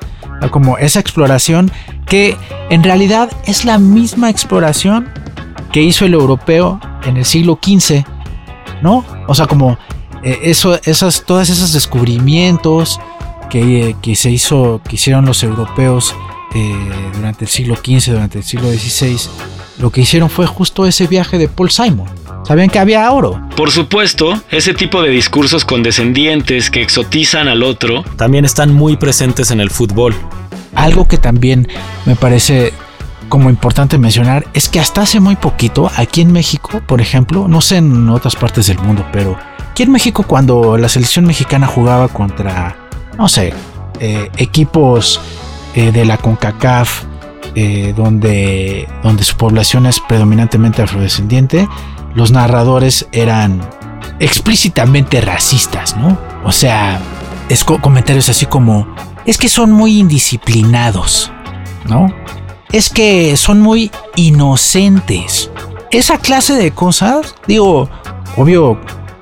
Como 0.51 0.77
esa 0.79 0.99
exploración 1.01 1.71
que 2.07 2.37
en 2.69 2.83
realidad 2.83 3.31
es 3.47 3.65
la 3.65 3.79
misma 3.79 4.29
exploración 4.29 5.09
que 5.73 5.83
hizo 5.83 6.05
el 6.05 6.15
europeo 6.15 6.81
en 7.05 7.17
el 7.17 7.25
siglo 7.25 7.59
XV, 7.63 8.05
¿no? 8.83 9.05
O 9.29 9.35
sea, 9.35 9.47
como 9.47 9.79
eh, 10.23 10.41
eso, 10.45 10.79
esas, 10.85 11.25
todas 11.25 11.49
esos 11.51 11.73
descubrimientos 11.73 13.01
que, 13.51 13.91
eh, 13.91 13.97
que 14.03 14.15
se 14.15 14.31
hizo, 14.31 14.81
que 14.89 14.97
hicieron 14.97 15.25
los 15.25 15.43
europeos 15.43 16.15
eh, 16.55 17.11
durante 17.15 17.45
el 17.45 17.51
siglo 17.51 17.77
XV, 17.77 18.13
durante 18.13 18.39
el 18.39 18.45
siglo 18.45 18.71
XVI, 18.71 19.17
lo 19.79 19.91
que 19.91 20.03
hicieron 20.03 20.29
fue 20.29 20.47
justo 20.47 20.87
ese 20.87 21.07
viaje 21.07 21.39
de 21.39 21.49
Paul 21.49 21.71
Simon. 21.71 22.09
Sabían 22.45 22.71
que 22.71 22.79
había 22.79 23.11
oro. 23.11 23.41
Por 23.57 23.71
supuesto, 23.71 24.41
ese 24.51 24.75
tipo 24.75 25.01
de 25.03 25.11
discursos 25.11 25.65
condescendientes 25.65 26.71
que 26.71 26.83
exotizan 26.83 27.49
al 27.49 27.63
otro 27.63 28.03
También 28.17 28.45
están 28.45 28.75
muy 28.75 28.97
presentes 28.97 29.51
en 29.51 29.61
el 29.61 29.71
fútbol. 29.71 30.15
Algo 30.75 31.07
que 31.07 31.19
también 31.19 31.69
me 32.07 32.17
parece 32.17 32.73
como 33.29 33.49
importante 33.49 33.97
mencionar 33.97 34.47
es 34.53 34.69
que 34.69 34.81
hasta 34.81 35.03
hace 35.03 35.21
muy 35.21 35.37
poquito, 35.37 35.91
aquí 35.97 36.21
en 36.21 36.33
México, 36.33 36.83
por 36.87 37.01
ejemplo, 37.01 37.49
no 37.49 37.61
sé 37.61 37.79
en 37.79 38.09
otras 38.11 38.37
partes 38.37 38.67
del 38.67 38.79
mundo, 38.79 39.07
pero 39.13 39.39
aquí 39.71 39.85
en 39.85 39.93
México 39.93 40.25
cuando 40.25 40.77
la 40.77 40.89
selección 40.89 41.25
mexicana 41.25 41.67
jugaba 41.67 42.09
contra, 42.09 42.77
no 43.17 43.29
sé, 43.29 43.55
eh, 44.01 44.31
equipos 44.37 45.19
eh, 45.75 45.93
de 45.93 46.05
la 46.05 46.19
CONCACAF, 46.19 47.05
eh, 47.55 47.93
donde, 47.97 48.89
donde 49.03 49.25
su 49.25 49.37
población 49.37 49.87
es 49.87 50.01
predominantemente 50.01 50.83
afrodescendiente, 50.83 51.69
los 52.15 52.31
narradores 52.31 53.07
eran 53.13 53.61
explícitamente 54.19 55.21
racistas, 55.21 55.97
¿no? 55.97 56.19
O 56.45 56.53
sea, 56.53 57.01
es 57.49 57.65
co- 57.65 57.81
comentarios 57.81 58.29
así 58.29 58.47
como, 58.47 58.87
es 59.27 59.39
que 59.39 59.49
son 59.49 59.73
muy 59.73 59.99
indisciplinados, 59.99 61.33
¿no? 61.89 62.13
Es 62.73 62.89
que 62.91 63.37
son 63.37 63.61
muy 63.61 63.91
inocentes. 64.17 65.51
Esa 65.91 66.19
clase 66.19 66.55
de 66.55 66.71
cosas, 66.71 67.35
digo, 67.47 67.89
obvio, 68.37 68.81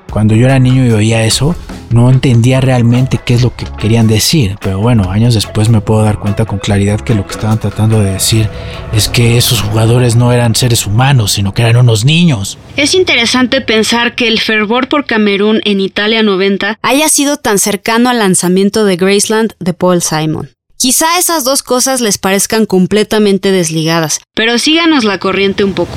cuando 0.09 0.35
yo 0.35 0.45
era 0.45 0.59
niño 0.59 0.85
y 0.85 0.91
oía 0.91 1.23
eso, 1.23 1.55
no 1.93 2.09
entendía 2.09 2.61
realmente 2.61 3.19
qué 3.23 3.33
es 3.33 3.41
lo 3.41 3.55
que 3.55 3.65
querían 3.77 4.07
decir, 4.07 4.57
pero 4.61 4.79
bueno, 4.79 5.11
años 5.11 5.33
después 5.33 5.69
me 5.69 5.81
puedo 5.81 6.03
dar 6.03 6.19
cuenta 6.19 6.45
con 6.45 6.59
claridad 6.59 7.01
que 7.01 7.15
lo 7.15 7.25
que 7.25 7.33
estaban 7.33 7.59
tratando 7.59 7.99
de 8.01 8.11
decir 8.11 8.49
es 8.93 9.09
que 9.09 9.37
esos 9.37 9.61
jugadores 9.61 10.15
no 10.15 10.31
eran 10.31 10.55
seres 10.55 10.85
humanos, 10.85 11.33
sino 11.33 11.53
que 11.53 11.61
eran 11.61 11.77
unos 11.77 12.05
niños. 12.05 12.57
Es 12.77 12.93
interesante 12.93 13.61
pensar 13.61 14.15
que 14.15 14.27
el 14.27 14.39
fervor 14.39 14.87
por 14.87 15.05
Camerún 15.05 15.61
en 15.65 15.79
Italia 15.79 16.23
90 16.23 16.79
haya 16.81 17.09
sido 17.09 17.37
tan 17.37 17.59
cercano 17.59 18.09
al 18.09 18.19
lanzamiento 18.19 18.85
de 18.85 18.95
Graceland 18.95 19.53
de 19.59 19.73
Paul 19.73 20.01
Simon. 20.01 20.49
Quizá 20.77 21.19
esas 21.19 21.43
dos 21.43 21.61
cosas 21.61 22.01
les 22.01 22.17
parezcan 22.17 22.65
completamente 22.65 23.51
desligadas, 23.51 24.19
pero 24.33 24.57
síganos 24.57 25.03
la 25.03 25.19
corriente 25.19 25.63
un 25.63 25.73
poco. 25.73 25.95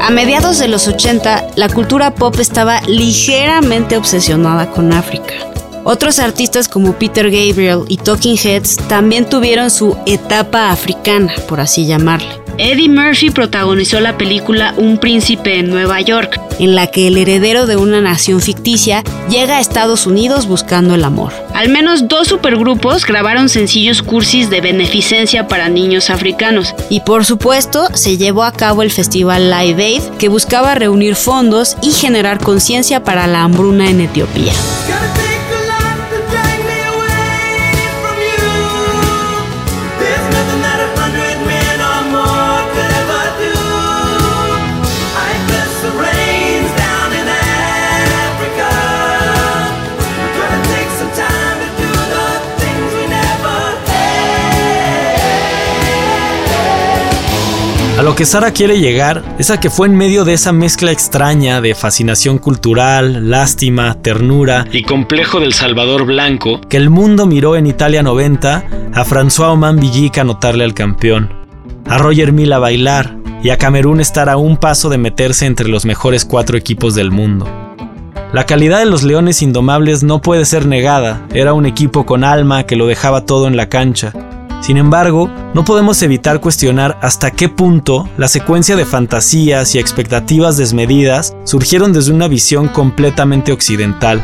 A 0.00 0.10
mediados 0.10 0.58
de 0.58 0.66
los 0.66 0.88
80, 0.88 1.48
la 1.56 1.68
cultura 1.68 2.14
pop 2.14 2.34
estaba 2.40 2.80
ligeramente 2.82 3.96
obsesionada 3.98 4.70
con 4.70 4.92
África. 4.92 5.34
Otros 5.84 6.18
artistas 6.18 6.68
como 6.68 6.94
Peter 6.94 7.30
Gabriel 7.30 7.84
y 7.86 7.98
Talking 7.98 8.36
Heads 8.36 8.76
también 8.88 9.28
tuvieron 9.28 9.70
su 9.70 9.96
etapa 10.06 10.70
africana, 10.70 11.34
por 11.48 11.60
así 11.60 11.86
llamarle. 11.86 12.28
Eddie 12.58 12.88
Murphy 12.88 13.30
protagonizó 13.30 14.00
la 14.00 14.18
película 14.18 14.74
Un 14.76 14.98
príncipe 14.98 15.58
en 15.58 15.70
Nueva 15.70 16.00
York, 16.00 16.40
en 16.58 16.74
la 16.74 16.86
que 16.88 17.06
el 17.06 17.16
heredero 17.16 17.66
de 17.66 17.76
una 17.76 18.00
nación 18.00 18.40
ficticia 18.40 19.02
llega 19.30 19.56
a 19.56 19.60
Estados 19.60 20.06
Unidos 20.06 20.46
buscando 20.46 20.94
el 20.94 21.04
amor. 21.04 21.32
Al 21.60 21.68
menos 21.68 22.08
dos 22.08 22.26
supergrupos 22.28 23.04
grabaron 23.04 23.50
sencillos 23.50 24.00
cursis 24.00 24.48
de 24.48 24.62
beneficencia 24.62 25.46
para 25.46 25.68
niños 25.68 26.08
africanos. 26.08 26.74
Y 26.88 27.00
por 27.00 27.26
supuesto, 27.26 27.86
se 27.92 28.16
llevó 28.16 28.44
a 28.44 28.52
cabo 28.54 28.80
el 28.80 28.90
festival 28.90 29.50
Live 29.50 29.84
Aid, 29.84 30.02
que 30.18 30.30
buscaba 30.30 30.74
reunir 30.74 31.16
fondos 31.16 31.76
y 31.82 31.90
generar 31.90 32.42
conciencia 32.42 33.04
para 33.04 33.26
la 33.26 33.42
hambruna 33.42 33.90
en 33.90 34.00
Etiopía. 34.00 34.54
A 58.00 58.02
lo 58.02 58.14
que 58.14 58.24
Sara 58.24 58.52
quiere 58.52 58.80
llegar 58.80 59.22
es 59.38 59.50
a 59.50 59.60
que 59.60 59.68
fue 59.68 59.86
en 59.86 59.94
medio 59.94 60.24
de 60.24 60.32
esa 60.32 60.52
mezcla 60.52 60.90
extraña 60.90 61.60
de 61.60 61.74
fascinación 61.74 62.38
cultural, 62.38 63.28
lástima, 63.28 63.94
ternura 64.00 64.64
y 64.72 64.84
complejo 64.84 65.38
del 65.38 65.52
Salvador 65.52 66.06
Blanco 66.06 66.62
que 66.70 66.78
el 66.78 66.88
mundo 66.88 67.26
miró 67.26 67.56
en 67.56 67.66
Italia 67.66 68.02
90 68.02 68.64
a 68.94 69.04
François 69.04 69.52
Oman 69.52 69.78
Villic 69.78 70.16
anotarle 70.16 70.64
al 70.64 70.72
campeón, 70.72 71.30
a 71.86 71.98
Roger 71.98 72.32
Mila 72.32 72.58
bailar 72.58 73.18
y 73.42 73.50
a 73.50 73.58
Camerún 73.58 74.00
estar 74.00 74.30
a 74.30 74.38
un 74.38 74.56
paso 74.56 74.88
de 74.88 74.96
meterse 74.96 75.44
entre 75.44 75.68
los 75.68 75.84
mejores 75.84 76.24
cuatro 76.24 76.56
equipos 76.56 76.94
del 76.94 77.10
mundo. 77.10 77.46
La 78.32 78.46
calidad 78.46 78.78
de 78.78 78.86
los 78.86 79.02
Leones 79.02 79.42
Indomables 79.42 80.04
no 80.04 80.22
puede 80.22 80.46
ser 80.46 80.64
negada, 80.64 81.26
era 81.34 81.52
un 81.52 81.66
equipo 81.66 82.06
con 82.06 82.24
alma 82.24 82.62
que 82.62 82.76
lo 82.76 82.86
dejaba 82.86 83.26
todo 83.26 83.46
en 83.46 83.58
la 83.58 83.68
cancha. 83.68 84.14
Sin 84.60 84.76
embargo, 84.76 85.30
no 85.54 85.64
podemos 85.64 86.02
evitar 86.02 86.40
cuestionar 86.40 86.98
hasta 87.00 87.30
qué 87.30 87.48
punto 87.48 88.08
la 88.18 88.28
secuencia 88.28 88.76
de 88.76 88.84
fantasías 88.84 89.74
y 89.74 89.78
expectativas 89.78 90.56
desmedidas 90.58 91.34
surgieron 91.44 91.92
desde 91.92 92.12
una 92.12 92.28
visión 92.28 92.68
completamente 92.68 93.52
occidental. 93.52 94.22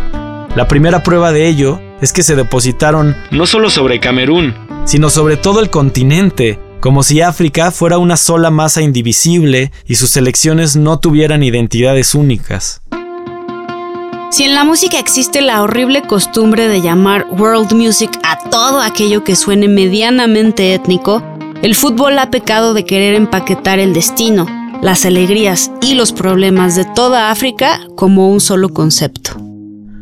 La 0.54 0.68
primera 0.68 1.02
prueba 1.02 1.32
de 1.32 1.48
ello 1.48 1.80
es 2.00 2.12
que 2.12 2.22
se 2.22 2.36
depositaron 2.36 3.16
no 3.30 3.46
solo 3.46 3.70
sobre 3.70 3.98
Camerún, 3.98 4.54
sino 4.84 5.08
sobre 5.10 5.36
todo 5.36 5.60
el 5.60 5.70
continente, 5.70 6.58
como 6.80 7.02
si 7.02 7.22
África 7.22 7.70
fuera 7.70 7.98
una 7.98 8.16
sola 8.16 8.50
masa 8.50 8.82
indivisible 8.82 9.72
y 9.86 9.96
sus 9.96 10.10
selecciones 10.10 10.76
no 10.76 11.00
tuvieran 11.00 11.42
identidades 11.42 12.14
únicas. 12.14 12.82
Si 14.36 14.44
en 14.44 14.54
la 14.54 14.64
música 14.64 14.98
existe 14.98 15.40
la 15.40 15.62
horrible 15.62 16.02
costumbre 16.02 16.68
de 16.68 16.82
llamar 16.82 17.26
world 17.38 17.72
music 17.72 18.10
a 18.22 18.38
todo 18.50 18.82
aquello 18.82 19.24
que 19.24 19.34
suene 19.34 19.66
medianamente 19.66 20.74
étnico, 20.74 21.22
el 21.62 21.74
fútbol 21.74 22.18
ha 22.18 22.30
pecado 22.30 22.74
de 22.74 22.84
querer 22.84 23.14
empaquetar 23.14 23.78
el 23.78 23.94
destino, 23.94 24.46
las 24.82 25.06
alegrías 25.06 25.70
y 25.80 25.94
los 25.94 26.12
problemas 26.12 26.76
de 26.76 26.84
toda 26.84 27.30
África 27.30 27.80
como 27.96 28.28
un 28.28 28.40
solo 28.40 28.74
concepto. 28.74 29.40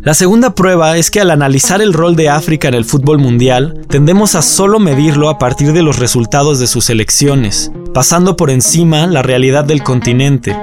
La 0.02 0.14
segunda 0.14 0.56
prueba 0.56 0.96
es 0.96 1.12
que 1.12 1.20
al 1.20 1.30
analizar 1.30 1.80
el 1.80 1.92
rol 1.92 2.16
de 2.16 2.28
África 2.28 2.66
en 2.66 2.74
el 2.74 2.84
fútbol 2.84 3.20
mundial, 3.20 3.82
tendemos 3.88 4.34
a 4.34 4.42
solo 4.42 4.80
medirlo 4.80 5.28
a 5.28 5.38
partir 5.38 5.72
de 5.72 5.82
los 5.82 6.00
resultados 6.00 6.58
de 6.58 6.66
sus 6.66 6.90
elecciones, 6.90 7.70
pasando 7.94 8.36
por 8.36 8.50
encima 8.50 9.06
la 9.06 9.22
realidad 9.22 9.64
del 9.64 9.84
continente. 9.84 10.56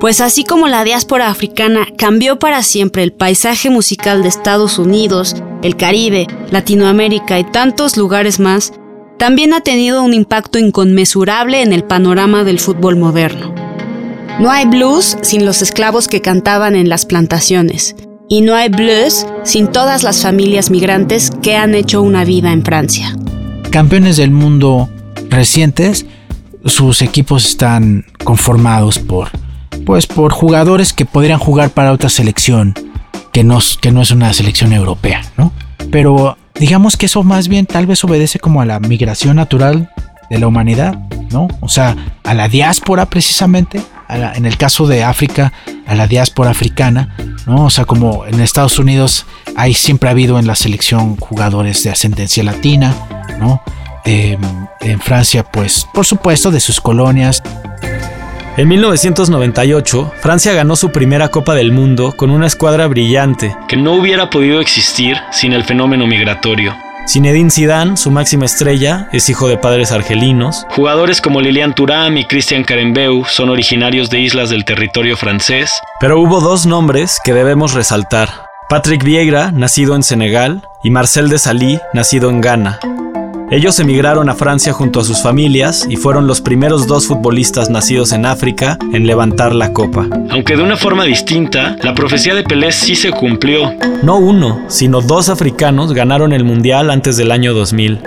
Pues 0.00 0.20
así 0.20 0.44
como 0.44 0.68
la 0.68 0.84
diáspora 0.84 1.30
africana 1.30 1.86
cambió 1.96 2.38
para 2.38 2.62
siempre 2.62 3.02
el 3.02 3.12
paisaje 3.12 3.70
musical 3.70 4.22
de 4.22 4.28
Estados 4.28 4.78
Unidos, 4.78 5.36
el 5.62 5.76
Caribe, 5.76 6.26
Latinoamérica 6.50 7.38
y 7.38 7.44
tantos 7.44 7.96
lugares 7.96 8.38
más, 8.38 8.72
también 9.18 9.54
ha 9.54 9.62
tenido 9.62 10.02
un 10.02 10.12
impacto 10.12 10.58
inconmensurable 10.58 11.62
en 11.62 11.72
el 11.72 11.82
panorama 11.84 12.44
del 12.44 12.60
fútbol 12.60 12.96
moderno. 12.96 13.54
No 14.38 14.50
hay 14.50 14.66
blues 14.66 15.16
sin 15.22 15.46
los 15.46 15.62
esclavos 15.62 16.08
que 16.08 16.20
cantaban 16.20 16.76
en 16.76 16.90
las 16.90 17.06
plantaciones, 17.06 17.96
y 18.28 18.42
no 18.42 18.54
hay 18.54 18.68
blues 18.68 19.26
sin 19.44 19.68
todas 19.68 20.02
las 20.02 20.20
familias 20.20 20.70
migrantes 20.70 21.30
que 21.42 21.56
han 21.56 21.74
hecho 21.74 22.02
una 22.02 22.26
vida 22.26 22.52
en 22.52 22.62
Francia. 22.62 23.16
Campeones 23.70 24.18
del 24.18 24.30
mundo 24.30 24.90
recientes, 25.30 26.04
sus 26.66 27.00
equipos 27.00 27.46
están 27.46 28.04
conformados 28.24 28.98
por 28.98 29.30
pues 29.86 30.06
por 30.06 30.32
jugadores 30.32 30.92
que 30.92 31.06
podrían 31.06 31.38
jugar 31.38 31.70
para 31.70 31.92
otra 31.92 32.10
selección 32.10 32.74
que 33.32 33.44
no, 33.44 33.60
que 33.80 33.92
no 33.92 34.02
es 34.02 34.10
una 34.10 34.32
selección 34.32 34.72
europea, 34.72 35.22
¿no? 35.38 35.52
Pero 35.92 36.36
digamos 36.56 36.96
que 36.96 37.06
eso 37.06 37.22
más 37.22 37.48
bien 37.48 37.66
tal 37.66 37.86
vez 37.86 38.02
obedece 38.02 38.40
como 38.40 38.60
a 38.60 38.66
la 38.66 38.80
migración 38.80 39.36
natural 39.36 39.90
de 40.28 40.38
la 40.40 40.48
humanidad, 40.48 40.98
¿no? 41.30 41.46
O 41.60 41.68
sea, 41.68 41.96
a 42.24 42.34
la 42.34 42.48
diáspora 42.48 43.06
precisamente, 43.06 43.80
en 44.08 44.44
el 44.44 44.56
caso 44.56 44.88
de 44.88 45.04
África, 45.04 45.52
a 45.86 45.94
la 45.94 46.08
diáspora 46.08 46.50
africana, 46.50 47.14
¿no? 47.46 47.66
O 47.66 47.70
sea, 47.70 47.84
como 47.84 48.26
en 48.26 48.40
Estados 48.40 48.80
Unidos 48.80 49.24
hay 49.54 49.72
siempre 49.72 50.08
ha 50.08 50.12
habido 50.12 50.40
en 50.40 50.48
la 50.48 50.56
selección 50.56 51.16
jugadores 51.16 51.84
de 51.84 51.90
ascendencia 51.90 52.42
latina, 52.42 52.92
¿no? 53.38 53.62
Eh, 54.04 54.36
en 54.80 55.00
Francia, 55.00 55.44
pues, 55.44 55.86
por 55.94 56.06
supuesto, 56.06 56.50
de 56.50 56.60
sus 56.60 56.80
colonias, 56.80 57.42
En 58.58 58.68
1998, 58.68 60.12
Francia 60.22 60.54
ganó 60.54 60.76
su 60.76 60.90
primera 60.90 61.28
Copa 61.28 61.54
del 61.54 61.72
Mundo 61.72 62.12
con 62.16 62.30
una 62.30 62.46
escuadra 62.46 62.86
brillante. 62.86 63.54
que 63.68 63.76
no 63.76 63.92
hubiera 63.92 64.30
podido 64.30 64.60
existir 64.60 65.18
sin 65.30 65.52
el 65.52 65.64
fenómeno 65.64 66.06
migratorio. 66.06 66.74
Zinedine 67.06 67.50
Zidane, 67.50 67.98
su 67.98 68.10
máxima 68.10 68.46
estrella, 68.46 69.08
es 69.12 69.28
hijo 69.28 69.46
de 69.48 69.58
padres 69.58 69.92
argelinos. 69.92 70.66
Jugadores 70.70 71.20
como 71.20 71.42
Lilian 71.42 71.74
Thuram 71.74 72.16
y 72.16 72.24
Christian 72.24 72.64
Carembeu 72.64 73.26
son 73.26 73.50
originarios 73.50 74.08
de 74.08 74.20
islas 74.20 74.48
del 74.48 74.64
territorio 74.64 75.18
francés. 75.18 75.70
Pero 76.00 76.18
hubo 76.18 76.40
dos 76.40 76.64
nombres 76.64 77.20
que 77.22 77.34
debemos 77.34 77.74
resaltar. 77.74 78.46
Patrick 78.70 79.04
Vieira, 79.04 79.52
nacido 79.52 79.94
en 79.94 80.02
Senegal, 80.02 80.66
y 80.82 80.88
Marcel 80.88 81.28
Desailly, 81.28 81.78
nacido 81.92 82.30
en 82.30 82.40
Ghana. 82.40 82.80
Ellos 83.48 83.78
emigraron 83.78 84.28
a 84.28 84.34
Francia 84.34 84.72
junto 84.72 84.98
a 84.98 85.04
sus 85.04 85.22
familias 85.22 85.86
y 85.88 85.94
fueron 85.94 86.26
los 86.26 86.40
primeros 86.40 86.88
dos 86.88 87.06
futbolistas 87.06 87.70
nacidos 87.70 88.10
en 88.10 88.26
África 88.26 88.76
en 88.92 89.06
levantar 89.06 89.54
la 89.54 89.72
copa. 89.72 90.08
Aunque 90.30 90.56
de 90.56 90.64
una 90.64 90.76
forma 90.76 91.04
distinta, 91.04 91.76
la 91.80 91.94
profecía 91.94 92.34
de 92.34 92.42
Pelé 92.42 92.72
sí 92.72 92.96
se 92.96 93.12
cumplió. 93.12 93.72
No 94.02 94.16
uno, 94.16 94.64
sino 94.66 95.00
dos 95.00 95.28
africanos 95.28 95.92
ganaron 95.92 96.32
el 96.32 96.42
Mundial 96.42 96.90
antes 96.90 97.16
del 97.16 97.30
año 97.30 97.54
2000. 97.54 98.00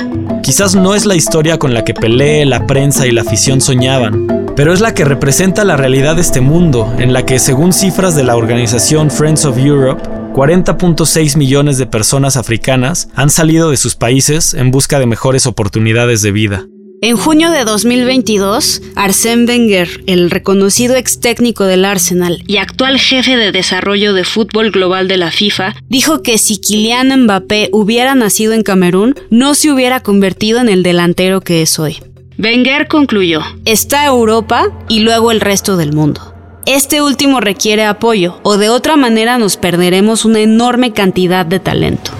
Quizás 0.43 0.75
no 0.75 0.93
es 0.93 1.05
la 1.05 1.15
historia 1.15 1.57
con 1.57 1.73
la 1.73 1.85
que 1.85 1.93
Pelé, 1.93 2.45
la 2.45 2.67
prensa 2.67 3.07
y 3.07 3.11
la 3.11 3.21
afición 3.21 3.61
soñaban, 3.61 4.27
pero 4.57 4.73
es 4.73 4.81
la 4.81 4.93
que 4.93 5.05
representa 5.05 5.63
la 5.63 5.77
realidad 5.77 6.15
de 6.15 6.21
este 6.21 6.41
mundo, 6.41 6.93
en 6.99 7.13
la 7.13 7.23
que 7.25 7.39
según 7.39 7.71
cifras 7.71 8.13
de 8.13 8.25
la 8.25 8.35
organización 8.35 9.09
Friends 9.09 9.45
of 9.45 9.57
Europe, 9.57 10.01
40.6 10.33 11.37
millones 11.37 11.77
de 11.77 11.85
personas 11.85 12.37
africanas 12.37 13.09
han 13.15 13.29
salido 13.29 13.71
de 13.71 13.77
sus 13.77 13.95
países 13.95 14.53
en 14.53 14.71
busca 14.71 14.99
de 14.99 15.05
mejores 15.05 15.47
oportunidades 15.47 16.21
de 16.21 16.31
vida. 16.31 16.65
En 17.01 17.15
junio 17.15 17.49
de 17.49 17.63
2022, 17.63 18.81
Arsène 18.95 19.47
Wenger, 19.47 20.03
el 20.05 20.29
reconocido 20.29 20.95
ex 20.97 21.21
técnico 21.21 21.63
del 21.63 21.85
Arsenal 21.85 22.43
y 22.45 22.57
actual 22.57 22.99
jefe 22.99 23.37
de 23.37 23.53
desarrollo 23.53 24.13
de 24.13 24.25
fútbol 24.25 24.71
global 24.71 25.07
de 25.07 25.15
la 25.15 25.31
FIFA, 25.31 25.75
dijo 25.87 26.21
que 26.21 26.37
si 26.37 26.57
Kylian 26.57 27.23
Mbappé 27.23 27.69
hubiera 27.71 28.15
nacido 28.15 28.51
en 28.51 28.63
Camerún, 28.63 29.15
no 29.29 29.55
se 29.55 29.71
hubiera 29.71 30.01
convertido 30.01 30.59
en 30.59 30.67
el 30.67 30.83
delantero 30.83 31.39
que 31.39 31.61
es 31.61 31.79
hoy. 31.79 31.97
Wenger 32.37 32.87
concluyó, 32.87 33.41
está 33.63 34.05
Europa 34.05 34.67
y 34.89 34.99
luego 34.99 35.31
el 35.31 35.39
resto 35.39 35.77
del 35.77 35.93
mundo. 35.93 36.38
Este 36.69 37.01
último 37.01 37.39
requiere 37.39 37.83
apoyo, 37.83 38.39
o 38.43 38.57
de 38.57 38.69
otra 38.69 38.95
manera 38.95 39.39
nos 39.39 39.57
perderemos 39.57 40.23
una 40.23 40.41
enorme 40.41 40.93
cantidad 40.93 41.43
de 41.43 41.59
talento. 41.59 42.11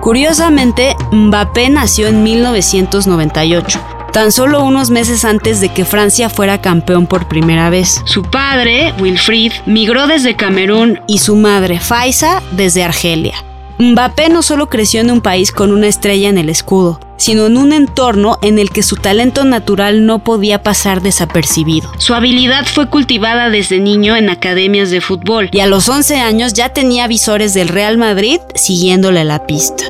Curiosamente, 0.00 0.96
Mbappé 1.10 1.68
nació 1.68 2.06
en 2.06 2.22
1998, 2.22 3.80
tan 4.14 4.32
solo 4.32 4.64
unos 4.64 4.88
meses 4.88 5.26
antes 5.26 5.60
de 5.60 5.68
que 5.68 5.84
Francia 5.84 6.30
fuera 6.30 6.62
campeón 6.62 7.06
por 7.06 7.28
primera 7.28 7.68
vez. 7.68 8.00
Su 8.06 8.22
padre, 8.22 8.94
Wilfried, 8.98 9.52
migró 9.66 10.06
desde 10.06 10.34
Camerún 10.34 10.98
y 11.06 11.18
su 11.18 11.36
madre, 11.36 11.80
Faisa, 11.80 12.42
desde 12.52 12.82
Argelia. 12.82 13.34
Mbappé 13.82 14.28
no 14.28 14.42
solo 14.42 14.68
creció 14.68 15.00
en 15.00 15.10
un 15.10 15.20
país 15.20 15.50
con 15.50 15.72
una 15.72 15.88
estrella 15.88 16.28
en 16.28 16.38
el 16.38 16.48
escudo, 16.48 17.00
sino 17.16 17.46
en 17.46 17.56
un 17.56 17.72
entorno 17.72 18.38
en 18.40 18.60
el 18.60 18.70
que 18.70 18.84
su 18.84 18.94
talento 18.94 19.44
natural 19.44 20.06
no 20.06 20.22
podía 20.22 20.62
pasar 20.62 21.02
desapercibido. 21.02 21.90
Su 21.98 22.14
habilidad 22.14 22.64
fue 22.64 22.88
cultivada 22.88 23.50
desde 23.50 23.80
niño 23.80 24.14
en 24.14 24.30
academias 24.30 24.90
de 24.92 25.00
fútbol 25.00 25.50
y 25.52 25.58
a 25.58 25.66
los 25.66 25.88
11 25.88 26.20
años 26.20 26.52
ya 26.52 26.68
tenía 26.68 27.08
visores 27.08 27.54
del 27.54 27.66
Real 27.66 27.98
Madrid 27.98 28.38
siguiéndole 28.54 29.24
la 29.24 29.46
pista. 29.46 29.86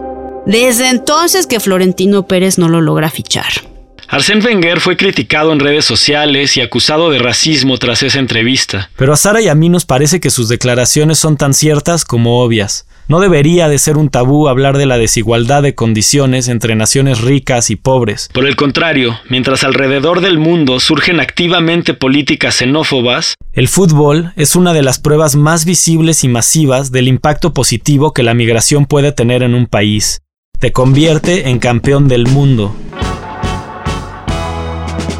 Desde 0.47 0.89
entonces 0.89 1.47
que 1.47 1.61
Florentino 1.61 2.27
Pérez 2.27 2.57
no 2.57 2.71
lo 2.71 2.81
logra 2.81 3.11
fichar. 3.11 3.72
Arsène 4.13 4.45
Wenger 4.45 4.79
fue 4.81 4.99
criticado 4.99 5.55
en 5.55 5.59
redes 5.59 5.87
sociales 5.87 6.59
y 6.59 6.61
acusado 6.61 7.09
de 7.09 7.19
racismo 7.19 7.79
tras 7.79 8.03
esa 8.03 8.19
entrevista. 8.19 8.91
Pero 8.95 9.15
a 9.15 9.17
Sara 9.17 9.41
y 9.41 9.49
a 9.49 9.55
mí 9.55 9.71
nos 9.71 9.87
parece 9.87 10.21
que 10.21 10.29
sus 10.29 10.51
declaraciones 10.51 11.19
son 11.19 11.39
tan 11.39 11.55
ciertas 11.55 12.05
como 12.05 12.43
obvias. 12.43 12.87
No 13.09 13.21
debería 13.21 13.71
de 13.71 13.79
ser 13.79 13.97
un 13.97 14.11
tabú 14.11 14.49
hablar 14.49 14.77
de 14.77 14.85
la 14.85 14.99
desigualdad 14.99 15.63
de 15.63 15.75
condiciones 15.75 16.49
entre 16.49 16.75
naciones 16.75 17.23
ricas 17.23 17.71
y 17.71 17.77
pobres. 17.77 18.29
Por 18.35 18.47
el 18.47 18.55
contrario, 18.55 19.19
mientras 19.31 19.65
alrededor 19.65 20.21
del 20.21 20.39
mundo 20.39 20.79
surgen 20.79 21.19
activamente 21.19 21.95
políticas 21.95 22.57
xenófobas, 22.57 23.37
El 23.55 23.69
fútbol 23.69 24.35
es 24.37 24.57
una 24.57 24.75
de 24.75 24.83
las 24.83 24.99
pruebas 24.99 25.37
más 25.37 25.65
visibles 25.65 26.23
y 26.23 26.29
masivas 26.29 26.93
del 26.93 27.09
impacto 27.09 27.55
positivo 27.55 28.13
que 28.13 28.23
la 28.23 28.35
migración 28.35 28.85
puede 28.85 29.13
tener 29.13 29.43
en 29.43 29.55
un 29.55 29.65
país. 29.65 30.21
Te 30.59 30.71
convierte 30.71 31.49
en 31.49 31.59
campeón 31.59 32.09
del 32.09 32.27
mundo. 32.27 32.77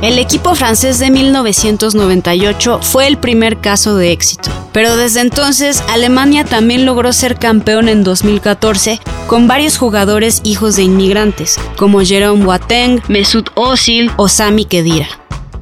El 0.03 0.19
equipo 0.19 0.57
francés 0.57 0.99
de 0.99 1.13
1998 1.13 2.81
fue 2.83 3.07
el 3.07 3.19
primer 3.19 3.61
caso 3.61 3.95
de 3.95 4.11
éxito, 4.11 4.51
pero 4.73 4.97
desde 4.97 5.21
entonces 5.21 5.81
Alemania 5.89 6.45
también 6.45 6.85
logró 6.85 7.13
ser 7.13 7.39
campeón 7.39 7.89
en 7.89 8.03
2014 8.03 8.99
con 9.29 9.47
varios 9.47 9.79
jugadores 9.79 10.41
hijos 10.43 10.75
de 10.75 10.83
inmigrantes, 10.83 11.57
como 11.77 12.01
Jerome 12.01 12.45
Boateng, 12.45 13.01
Mesut 13.07 13.51
Özil 13.55 14.11
o 14.17 14.27
Sami 14.27 14.65
Khedira. 14.65 15.07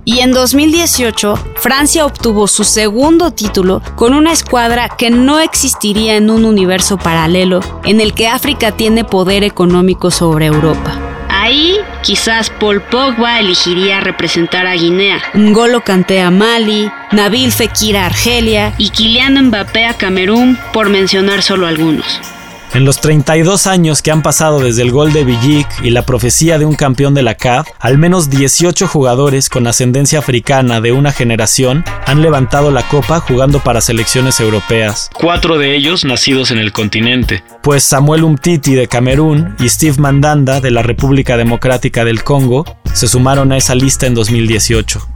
Y 0.06 0.20
en 0.20 0.32
2018, 0.32 1.38
Francia 1.56 2.06
obtuvo 2.06 2.48
su 2.48 2.64
segundo 2.64 3.32
título 3.32 3.82
con 3.94 4.14
una 4.14 4.32
escuadra 4.32 4.88
que 4.88 5.10
no 5.10 5.38
existiría 5.38 6.16
en 6.16 6.30
un 6.30 6.46
universo 6.46 6.96
paralelo 6.96 7.60
en 7.84 8.00
el 8.00 8.14
que 8.14 8.26
África 8.26 8.72
tiene 8.72 9.04
poder 9.04 9.44
económico 9.44 10.10
sobre 10.10 10.46
Europa. 10.46 11.09
Ahí 11.40 11.78
quizás 12.02 12.50
Paul 12.50 12.82
Pogba 12.82 13.40
elegiría 13.40 14.00
representar 14.00 14.66
a 14.66 14.74
Guinea, 14.74 15.22
Ngolo 15.34 15.80
Kanté 15.80 16.20
a 16.20 16.30
Mali, 16.30 16.90
Nabil 17.12 17.50
Fekir 17.50 17.96
a 17.96 18.04
Argelia 18.04 18.74
y 18.76 18.90
Kylian 18.90 19.46
Mbappé 19.46 19.86
a 19.86 19.94
Camerún, 19.94 20.58
por 20.74 20.90
mencionar 20.90 21.40
solo 21.40 21.66
algunos. 21.66 22.20
En 22.72 22.84
los 22.84 23.00
32 23.00 23.66
años 23.66 24.00
que 24.00 24.12
han 24.12 24.22
pasado 24.22 24.60
desde 24.60 24.82
el 24.82 24.92
gol 24.92 25.12
de 25.12 25.24
Villic 25.24 25.66
y 25.82 25.90
la 25.90 26.02
profecía 26.02 26.56
de 26.56 26.66
un 26.66 26.76
campeón 26.76 27.14
de 27.14 27.22
la 27.22 27.34
CAF, 27.34 27.66
al 27.80 27.98
menos 27.98 28.30
18 28.30 28.86
jugadores 28.86 29.48
con 29.48 29.66
ascendencia 29.66 30.20
africana 30.20 30.80
de 30.80 30.92
una 30.92 31.10
generación 31.10 31.84
han 32.06 32.22
levantado 32.22 32.70
la 32.70 32.86
copa 32.86 33.18
jugando 33.18 33.58
para 33.58 33.80
selecciones 33.80 34.38
europeas. 34.38 35.10
Cuatro 35.12 35.58
de 35.58 35.74
ellos 35.74 36.04
nacidos 36.04 36.52
en 36.52 36.58
el 36.58 36.70
continente. 36.70 37.42
Pues 37.60 37.82
Samuel 37.82 38.22
Umtiti 38.22 38.74
de 38.74 38.86
Camerún 38.86 39.56
y 39.58 39.68
Steve 39.68 39.96
Mandanda 39.98 40.60
de 40.60 40.70
la 40.70 40.82
República 40.82 41.36
Democrática 41.36 42.04
del 42.04 42.22
Congo 42.22 42.64
se 42.92 43.08
sumaron 43.08 43.50
a 43.50 43.56
esa 43.56 43.74
lista 43.74 44.06
en 44.06 44.14
2018. 44.14 45.09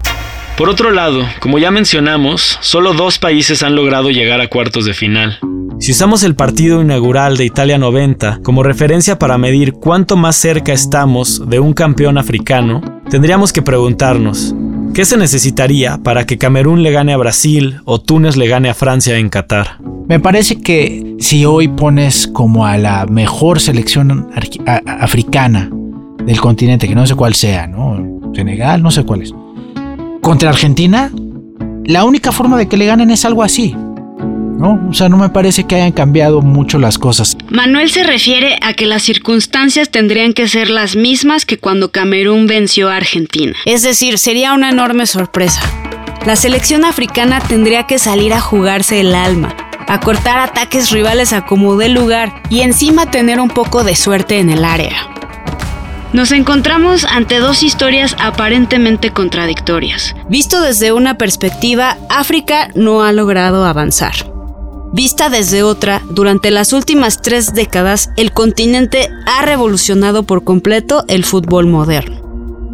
Por 0.56 0.68
otro 0.68 0.92
lado, 0.92 1.24
como 1.40 1.58
ya 1.58 1.72
mencionamos, 1.72 2.58
solo 2.60 2.94
dos 2.94 3.18
países 3.18 3.64
han 3.64 3.74
logrado 3.74 4.10
llegar 4.10 4.40
a 4.40 4.46
cuartos 4.46 4.84
de 4.84 4.94
final. 4.94 5.40
Si 5.80 5.90
usamos 5.90 6.22
el 6.22 6.36
partido 6.36 6.80
inaugural 6.80 7.36
de 7.36 7.44
Italia 7.44 7.76
90 7.76 8.38
como 8.44 8.62
referencia 8.62 9.18
para 9.18 9.36
medir 9.36 9.72
cuánto 9.72 10.16
más 10.16 10.36
cerca 10.36 10.72
estamos 10.72 11.48
de 11.50 11.58
un 11.58 11.72
campeón 11.72 12.18
africano, 12.18 12.82
tendríamos 13.10 13.52
que 13.52 13.62
preguntarnos, 13.62 14.54
¿qué 14.94 15.04
se 15.04 15.16
necesitaría 15.16 15.98
para 15.98 16.24
que 16.24 16.38
Camerún 16.38 16.84
le 16.84 16.92
gane 16.92 17.12
a 17.12 17.16
Brasil 17.16 17.80
o 17.84 18.00
Túnez 18.00 18.36
le 18.36 18.46
gane 18.46 18.70
a 18.70 18.74
Francia 18.74 19.18
en 19.18 19.30
Qatar? 19.30 19.78
Me 20.06 20.20
parece 20.20 20.60
que 20.60 21.16
si 21.18 21.44
hoy 21.44 21.66
pones 21.66 22.28
como 22.28 22.64
a 22.64 22.78
la 22.78 23.06
mejor 23.06 23.58
selección 23.58 24.30
africana 24.86 25.68
del 26.24 26.40
continente, 26.40 26.86
que 26.86 26.94
no 26.94 27.08
sé 27.08 27.16
cuál 27.16 27.34
sea, 27.34 27.66
¿no? 27.66 28.32
Senegal, 28.32 28.82
no 28.84 28.92
sé 28.92 29.02
cuál 29.02 29.22
es. 29.22 29.34
Contra 30.24 30.48
Argentina, 30.48 31.10
la 31.84 32.04
única 32.04 32.32
forma 32.32 32.56
de 32.56 32.66
que 32.66 32.78
le 32.78 32.86
ganen 32.86 33.10
es 33.10 33.26
algo 33.26 33.42
así. 33.42 33.76
¿No? 33.76 34.80
O 34.88 34.94
sea, 34.94 35.10
no 35.10 35.18
me 35.18 35.28
parece 35.28 35.64
que 35.64 35.74
hayan 35.74 35.92
cambiado 35.92 36.40
mucho 36.40 36.78
las 36.78 36.96
cosas. 36.96 37.36
Manuel 37.50 37.90
se 37.90 38.04
refiere 38.04 38.56
a 38.62 38.72
que 38.72 38.86
las 38.86 39.02
circunstancias 39.02 39.90
tendrían 39.90 40.32
que 40.32 40.48
ser 40.48 40.70
las 40.70 40.96
mismas 40.96 41.44
que 41.44 41.58
cuando 41.58 41.92
Camerún 41.92 42.46
venció 42.46 42.88
a 42.88 42.96
Argentina. 42.96 43.52
Es 43.66 43.82
decir, 43.82 44.16
sería 44.16 44.54
una 44.54 44.70
enorme 44.70 45.04
sorpresa. 45.04 45.60
La 46.24 46.36
selección 46.36 46.86
africana 46.86 47.40
tendría 47.40 47.86
que 47.86 47.98
salir 47.98 48.32
a 48.32 48.40
jugarse 48.40 49.00
el 49.00 49.14
alma, 49.14 49.54
a 49.88 50.00
cortar 50.00 50.38
ataques 50.38 50.90
rivales 50.90 51.34
a 51.34 51.44
como 51.44 51.76
dé 51.76 51.90
lugar 51.90 52.32
y 52.48 52.60
encima 52.60 53.10
tener 53.10 53.40
un 53.40 53.50
poco 53.50 53.84
de 53.84 53.94
suerte 53.94 54.38
en 54.38 54.48
el 54.48 54.64
área. 54.64 55.06
Nos 56.14 56.30
encontramos 56.30 57.04
ante 57.04 57.40
dos 57.40 57.64
historias 57.64 58.14
aparentemente 58.20 59.10
contradictorias. 59.10 60.14
Visto 60.28 60.60
desde 60.60 60.92
una 60.92 61.18
perspectiva, 61.18 61.98
África 62.08 62.68
no 62.76 63.02
ha 63.02 63.10
logrado 63.10 63.64
avanzar. 63.64 64.14
Vista 64.92 65.28
desde 65.28 65.64
otra, 65.64 66.02
durante 66.08 66.52
las 66.52 66.72
últimas 66.72 67.20
tres 67.20 67.52
décadas, 67.52 68.10
el 68.16 68.30
continente 68.30 69.08
ha 69.26 69.44
revolucionado 69.44 70.22
por 70.22 70.44
completo 70.44 71.02
el 71.08 71.24
fútbol 71.24 71.66
moderno. 71.66 72.23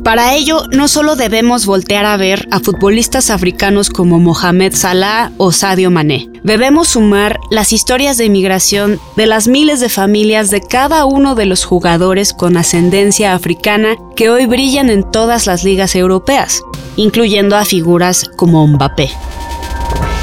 Para 0.04 0.34
ello, 0.34 0.64
no 0.72 0.88
solo 0.88 1.14
debemos 1.14 1.66
voltear 1.66 2.06
a 2.06 2.16
ver 2.16 2.48
a 2.50 2.60
futbolistas 2.60 3.28
africanos 3.28 3.90
como 3.90 4.18
Mohamed 4.18 4.74
Salah 4.74 5.30
o 5.36 5.52
Sadio 5.52 5.90
Mané. 5.90 6.28
Debemos 6.42 6.88
sumar 6.88 7.38
las 7.50 7.72
historias 7.72 8.16
de 8.16 8.30
migración 8.30 8.98
de 9.16 9.26
las 9.26 9.46
miles 9.46 9.78
de 9.78 9.90
familias 9.90 10.50
de 10.50 10.62
cada 10.62 11.04
uno 11.04 11.34
de 11.34 11.44
los 11.44 11.64
jugadores 11.64 12.32
con 12.32 12.56
ascendencia 12.56 13.34
africana 13.34 13.96
que 14.16 14.30
hoy 14.30 14.46
brillan 14.46 14.88
en 14.88 15.08
todas 15.10 15.46
las 15.46 15.64
ligas 15.64 15.94
europeas, 15.94 16.62
incluyendo 16.96 17.56
a 17.56 17.66
figuras 17.66 18.24
como 18.36 18.66
Mbappé. 18.66 19.10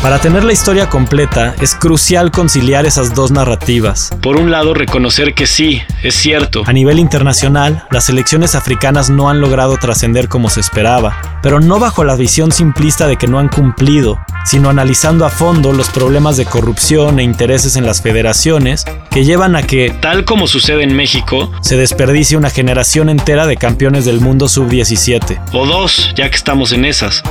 Para 0.02 0.20
tener 0.20 0.44
la 0.44 0.54
historia 0.54 0.90
completa, 0.90 1.56
es 1.60 1.74
crucial 1.74 2.30
conciliar 2.30 2.86
esas 2.86 3.16
dos 3.16 3.32
narrativas. 3.32 4.12
Por 4.22 4.36
un 4.36 4.52
lado, 4.52 4.76
reconocer 4.76 5.34
que 5.34 5.48
sí, 5.48 5.82
es 6.04 6.14
cierto. 6.14 6.62
A 6.68 6.72
nivel 6.72 7.00
internacional, 7.00 7.84
las 7.90 8.06
selecciones 8.06 8.54
africanas 8.54 9.10
no 9.10 9.28
han 9.28 9.42
logrado 9.42 9.76
trascender 9.78 10.30
como 10.30 10.50
se 10.52 10.60
esperaba, 10.60 11.40
pero 11.42 11.60
no 11.60 11.80
bajo 11.80 12.04
la 12.04 12.16
visión 12.16 12.52
simplista 12.52 13.08
de 13.08 13.18
que 13.18 13.28
no 13.28 13.40
han 13.40 13.50
cumplido, 13.50 14.20
sino 14.46 14.70
analizando 14.70 15.26
a 15.26 15.30
fondo 15.30 15.74
los 15.74 15.90
problemas 15.90 16.38
de 16.38 16.46
corrupción 16.46 17.20
e 17.20 17.24
intereses 17.24 17.76
en 17.76 17.86
las 17.86 18.04
federaciones 18.04 18.86
que 19.10 19.26
llevan 19.26 19.56
a 19.56 19.64
que, 19.64 19.90
Tal 20.00 20.26
como 20.26 20.46
sucede 20.46 20.84
en 20.84 20.96
México, 20.96 21.52
se 21.62 21.76
desperdicie 21.76 22.38
una 22.38 22.52
generación 22.52 23.10
entera 23.10 23.48
de 23.48 23.58
campeones 23.58 24.06
del 24.06 24.22
mundo 24.22 24.48
sub-17. 24.48 25.42
o 25.54 25.66
dos, 25.66 26.14
ya 26.16 26.30
que 26.30 26.36
estamos 26.36 26.72
en 26.72 26.86
esas. 26.86 27.24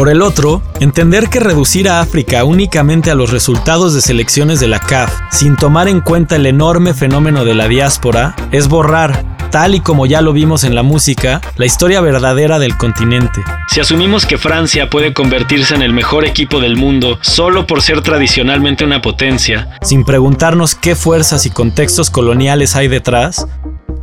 Por 0.00 0.08
el 0.08 0.22
otro, 0.22 0.62
entender 0.80 1.28
que 1.28 1.40
reducir 1.40 1.86
a 1.86 2.00
África 2.00 2.42
únicamente 2.44 3.10
a 3.10 3.14
los 3.14 3.28
resultados 3.28 3.92
de 3.92 4.00
selecciones 4.00 4.58
de 4.58 4.66
la 4.66 4.78
CAF, 4.78 5.12
sin 5.30 5.56
tomar 5.56 5.88
en 5.88 6.00
cuenta 6.00 6.36
el 6.36 6.46
enorme 6.46 6.94
fenómeno 6.94 7.44
de 7.44 7.52
la 7.52 7.68
diáspora, 7.68 8.34
es 8.50 8.68
borrar, 8.68 9.26
tal 9.50 9.74
y 9.74 9.80
como 9.80 10.06
ya 10.06 10.22
lo 10.22 10.32
vimos 10.32 10.64
en 10.64 10.74
la 10.74 10.82
música, 10.82 11.42
la 11.56 11.66
historia 11.66 12.00
verdadera 12.00 12.58
del 12.58 12.78
continente. 12.78 13.42
Si 13.68 13.80
asumimos 13.80 14.24
que 14.24 14.38
Francia 14.38 14.88
puede 14.88 15.12
convertirse 15.12 15.74
en 15.74 15.82
el 15.82 15.92
mejor 15.92 16.24
equipo 16.24 16.60
del 16.60 16.76
mundo 16.76 17.18
solo 17.20 17.66
por 17.66 17.82
ser 17.82 18.00
tradicionalmente 18.00 18.86
una 18.86 19.02
potencia, 19.02 19.68
Sin 19.82 20.06
preguntarnos 20.06 20.74
qué 20.74 20.96
fuerzas 20.96 21.44
y 21.44 21.50
contextos 21.50 22.08
coloniales 22.08 22.74
hay 22.74 22.88
detrás, 22.88 23.46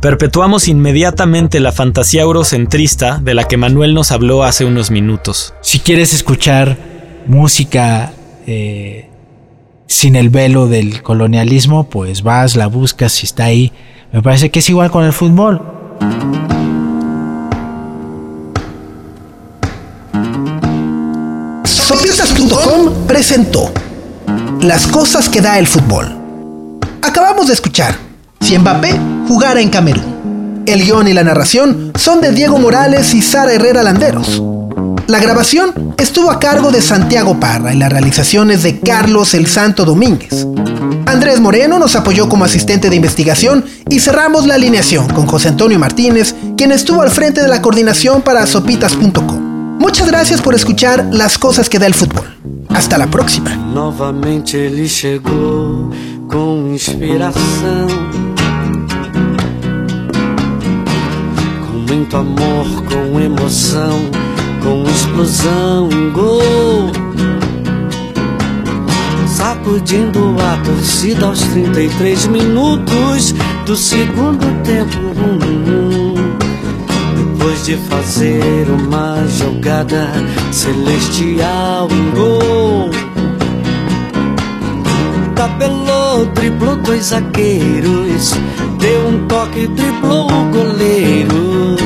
perpetuamos 0.00 0.68
inmediatamente 0.68 1.60
la 1.60 1.72
fantasía 1.72 2.22
eurocentrista 2.22 3.18
de 3.18 3.34
la 3.34 3.44
que 3.44 3.56
Manuel 3.56 3.94
nos 3.94 4.12
habló 4.12 4.44
hace 4.44 4.64
unos 4.64 4.90
minutos. 4.90 5.54
Si 5.60 5.80
quieres 5.80 6.14
escuchar 6.14 6.78
música 7.26 8.12
eh, 8.46 9.08
sin 9.86 10.16
el 10.16 10.30
velo 10.30 10.68
del 10.68 11.02
colonialismo, 11.02 11.88
pues 11.88 12.22
vas, 12.22 12.56
la 12.56 12.66
buscas, 12.68 13.12
si 13.12 13.26
está 13.26 13.44
ahí. 13.44 13.72
Me 14.12 14.22
parece 14.22 14.50
que 14.50 14.60
es 14.60 14.70
igual 14.70 14.90
con 14.90 15.04
el 15.04 15.12
fútbol. 15.12 15.60
Sopitas.com 21.64 23.06
presentó 23.06 23.72
Las 24.60 24.86
cosas 24.86 25.28
que 25.28 25.40
da 25.40 25.58
el 25.58 25.66
fútbol. 25.66 26.16
Acabamos 27.02 27.48
de 27.48 27.54
escuchar 27.54 28.07
Si 28.48 28.58
Mbappé 28.58 28.98
jugara 29.28 29.60
en 29.60 29.68
Camerún. 29.68 30.62
El 30.64 30.82
guion 30.82 31.06
y 31.06 31.12
la 31.12 31.22
narración 31.22 31.92
son 31.98 32.22
de 32.22 32.32
Diego 32.32 32.58
Morales 32.58 33.12
y 33.12 33.20
Sara 33.20 33.52
Herrera 33.52 33.82
Landeros. 33.82 34.42
La 35.06 35.18
grabación 35.18 35.94
estuvo 35.98 36.30
a 36.30 36.38
cargo 36.38 36.70
de 36.70 36.80
Santiago 36.80 37.38
Parra 37.38 37.74
y 37.74 37.76
la 37.76 37.90
realización 37.90 38.50
es 38.50 38.62
de 38.62 38.80
Carlos 38.80 39.34
El 39.34 39.48
Santo 39.48 39.84
Domínguez. 39.84 40.46
Andrés 41.04 41.40
Moreno 41.40 41.78
nos 41.78 41.94
apoyó 41.94 42.30
como 42.30 42.46
asistente 42.46 42.88
de 42.88 42.96
investigación 42.96 43.66
y 43.90 44.00
cerramos 44.00 44.46
la 44.46 44.54
alineación 44.54 45.08
con 45.08 45.26
José 45.26 45.48
Antonio 45.48 45.78
Martínez, 45.78 46.34
quien 46.56 46.72
estuvo 46.72 47.02
al 47.02 47.10
frente 47.10 47.42
de 47.42 47.48
la 47.48 47.60
coordinación 47.60 48.22
para 48.22 48.46
sopitas.com. 48.46 49.78
Muchas 49.78 50.06
gracias 50.06 50.40
por 50.40 50.54
escuchar 50.54 51.06
las 51.12 51.36
cosas 51.36 51.68
que 51.68 51.78
da 51.78 51.86
el 51.86 51.92
fútbol. 51.92 52.24
Hasta 52.70 52.96
la 52.96 53.08
próxima. 53.08 53.54
Novamente 53.54 54.70
muito 61.88 62.16
amor, 62.18 62.66
com 62.84 63.18
emoção, 63.18 63.98
com 64.62 64.82
explosão 64.90 65.88
em 65.90 66.10
gol. 66.10 66.92
Sacudindo 69.26 70.36
a 70.38 70.62
torcida 70.62 71.26
aos 71.26 71.40
33 71.40 72.26
minutos 72.26 73.34
do 73.64 73.74
segundo 73.74 74.44
tempo. 74.62 74.98
Depois 77.16 77.64
de 77.64 77.76
fazer 77.76 78.66
uma 78.68 79.26
jogada 79.26 80.10
celestial 80.52 81.88
em 81.90 82.10
gol. 82.10 83.07
Dois 86.98 87.06
zagueiros. 87.06 88.34
Deu 88.78 89.08
um 89.08 89.26
toque, 89.26 89.66
driblou 89.68 90.26
o 90.26 90.44
goleiro. 90.50 91.76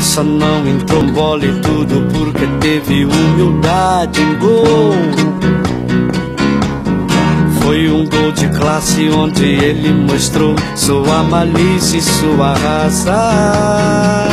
Só 0.00 0.22
não 0.22 0.66
entrou 0.68 1.02
bola 1.04 1.44
e 1.44 1.60
tudo 1.60 2.06
porque 2.12 2.46
teve 2.60 3.04
humildade 3.04 4.20
em 4.20 4.38
gol. 4.38 4.94
Foi 7.62 7.90
um 7.90 8.06
gol 8.06 8.32
de 8.32 8.48
classe 8.48 9.08
onde 9.08 9.44
ele 9.44 9.92
mostrou 9.92 10.54
sua 10.76 11.22
malícia 11.22 11.98
e 11.98 12.02
sua 12.02 12.54
raça. 12.54 14.28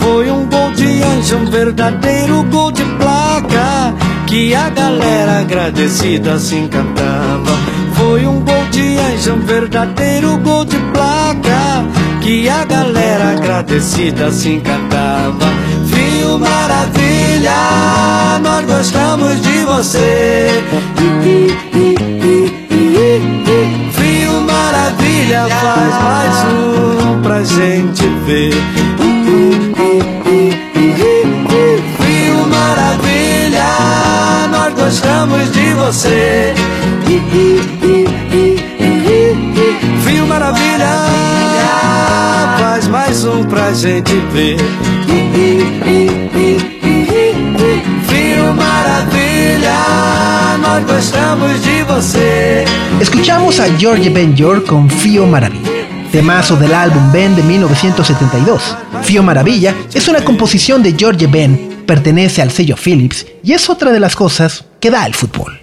Foi 0.00 0.30
um 0.30 0.46
gol 0.46 0.70
de 0.72 1.02
anjo 1.02 1.36
um 1.36 1.46
verdadeiro 1.46 2.42
gol 2.44 2.70
de 2.70 2.84
placa 2.84 3.94
que 4.26 4.54
a 4.54 4.68
galera 4.68 5.40
agradecida 5.40 6.38
se 6.38 6.56
encantava. 6.56 7.61
Foi 8.12 8.26
um 8.26 8.40
gol 8.40 8.64
de 8.70 8.98
anjo, 8.98 9.32
um 9.32 9.40
verdadeiro 9.40 10.36
gol 10.36 10.66
de 10.66 10.76
placa 10.92 11.82
que 12.20 12.46
a 12.46 12.62
galera 12.62 13.30
agradecida 13.30 14.30
se 14.30 14.50
encantava. 14.50 15.46
Fio 15.86 16.38
Maravilha, 16.38 17.56
nós 18.42 18.66
gostamos 18.66 19.40
de 19.40 19.60
você. 19.60 20.62
Fio 23.92 24.40
Maravilha, 24.42 25.46
faz 25.48 26.02
mais 26.04 26.52
um 26.52 27.22
pra 27.22 27.42
gente 27.42 28.06
ver. 28.26 28.52
Fio 31.96 32.46
Maravilha, 32.46 33.64
nós 34.50 34.74
gostamos 34.74 35.50
de 35.50 35.72
você. 35.72 36.54
Fio 40.32 40.40
Maravilha, 40.40 40.88
faz 42.58 42.88
mais 42.88 43.24
um 43.24 43.44
pra 43.44 43.70
gente 43.74 44.14
ver. 44.32 44.56
Fio 48.08 48.54
Maravilha, 48.54 49.76
nós 50.62 50.86
gostamos 50.86 51.62
de 51.62 51.82
você. 51.82 52.64
Escuchamos 52.98 53.60
a 53.60 53.68
George 53.76 54.08
Ben 54.08 54.34
Yor 54.34 54.64
con 54.64 54.88
Fío 54.88 55.26
Maravilla, 55.26 55.70
temazo 56.10 56.56
del 56.56 56.72
álbum 56.72 57.12
Ben 57.12 57.34
de 57.34 57.42
1972. 57.42 58.74
Fío 59.02 59.22
Maravilla 59.22 59.74
es 59.92 60.08
una 60.08 60.24
composición 60.24 60.82
de 60.82 60.94
George 60.96 61.26
Ben, 61.26 61.84
pertenece 61.86 62.40
al 62.40 62.50
sello 62.50 62.76
Philips 62.82 63.26
y 63.44 63.52
es 63.52 63.68
otra 63.68 63.92
de 63.92 64.00
las 64.00 64.16
cosas 64.16 64.64
que 64.80 64.90
da 64.90 65.04
el 65.04 65.14
fútbol. 65.14 65.61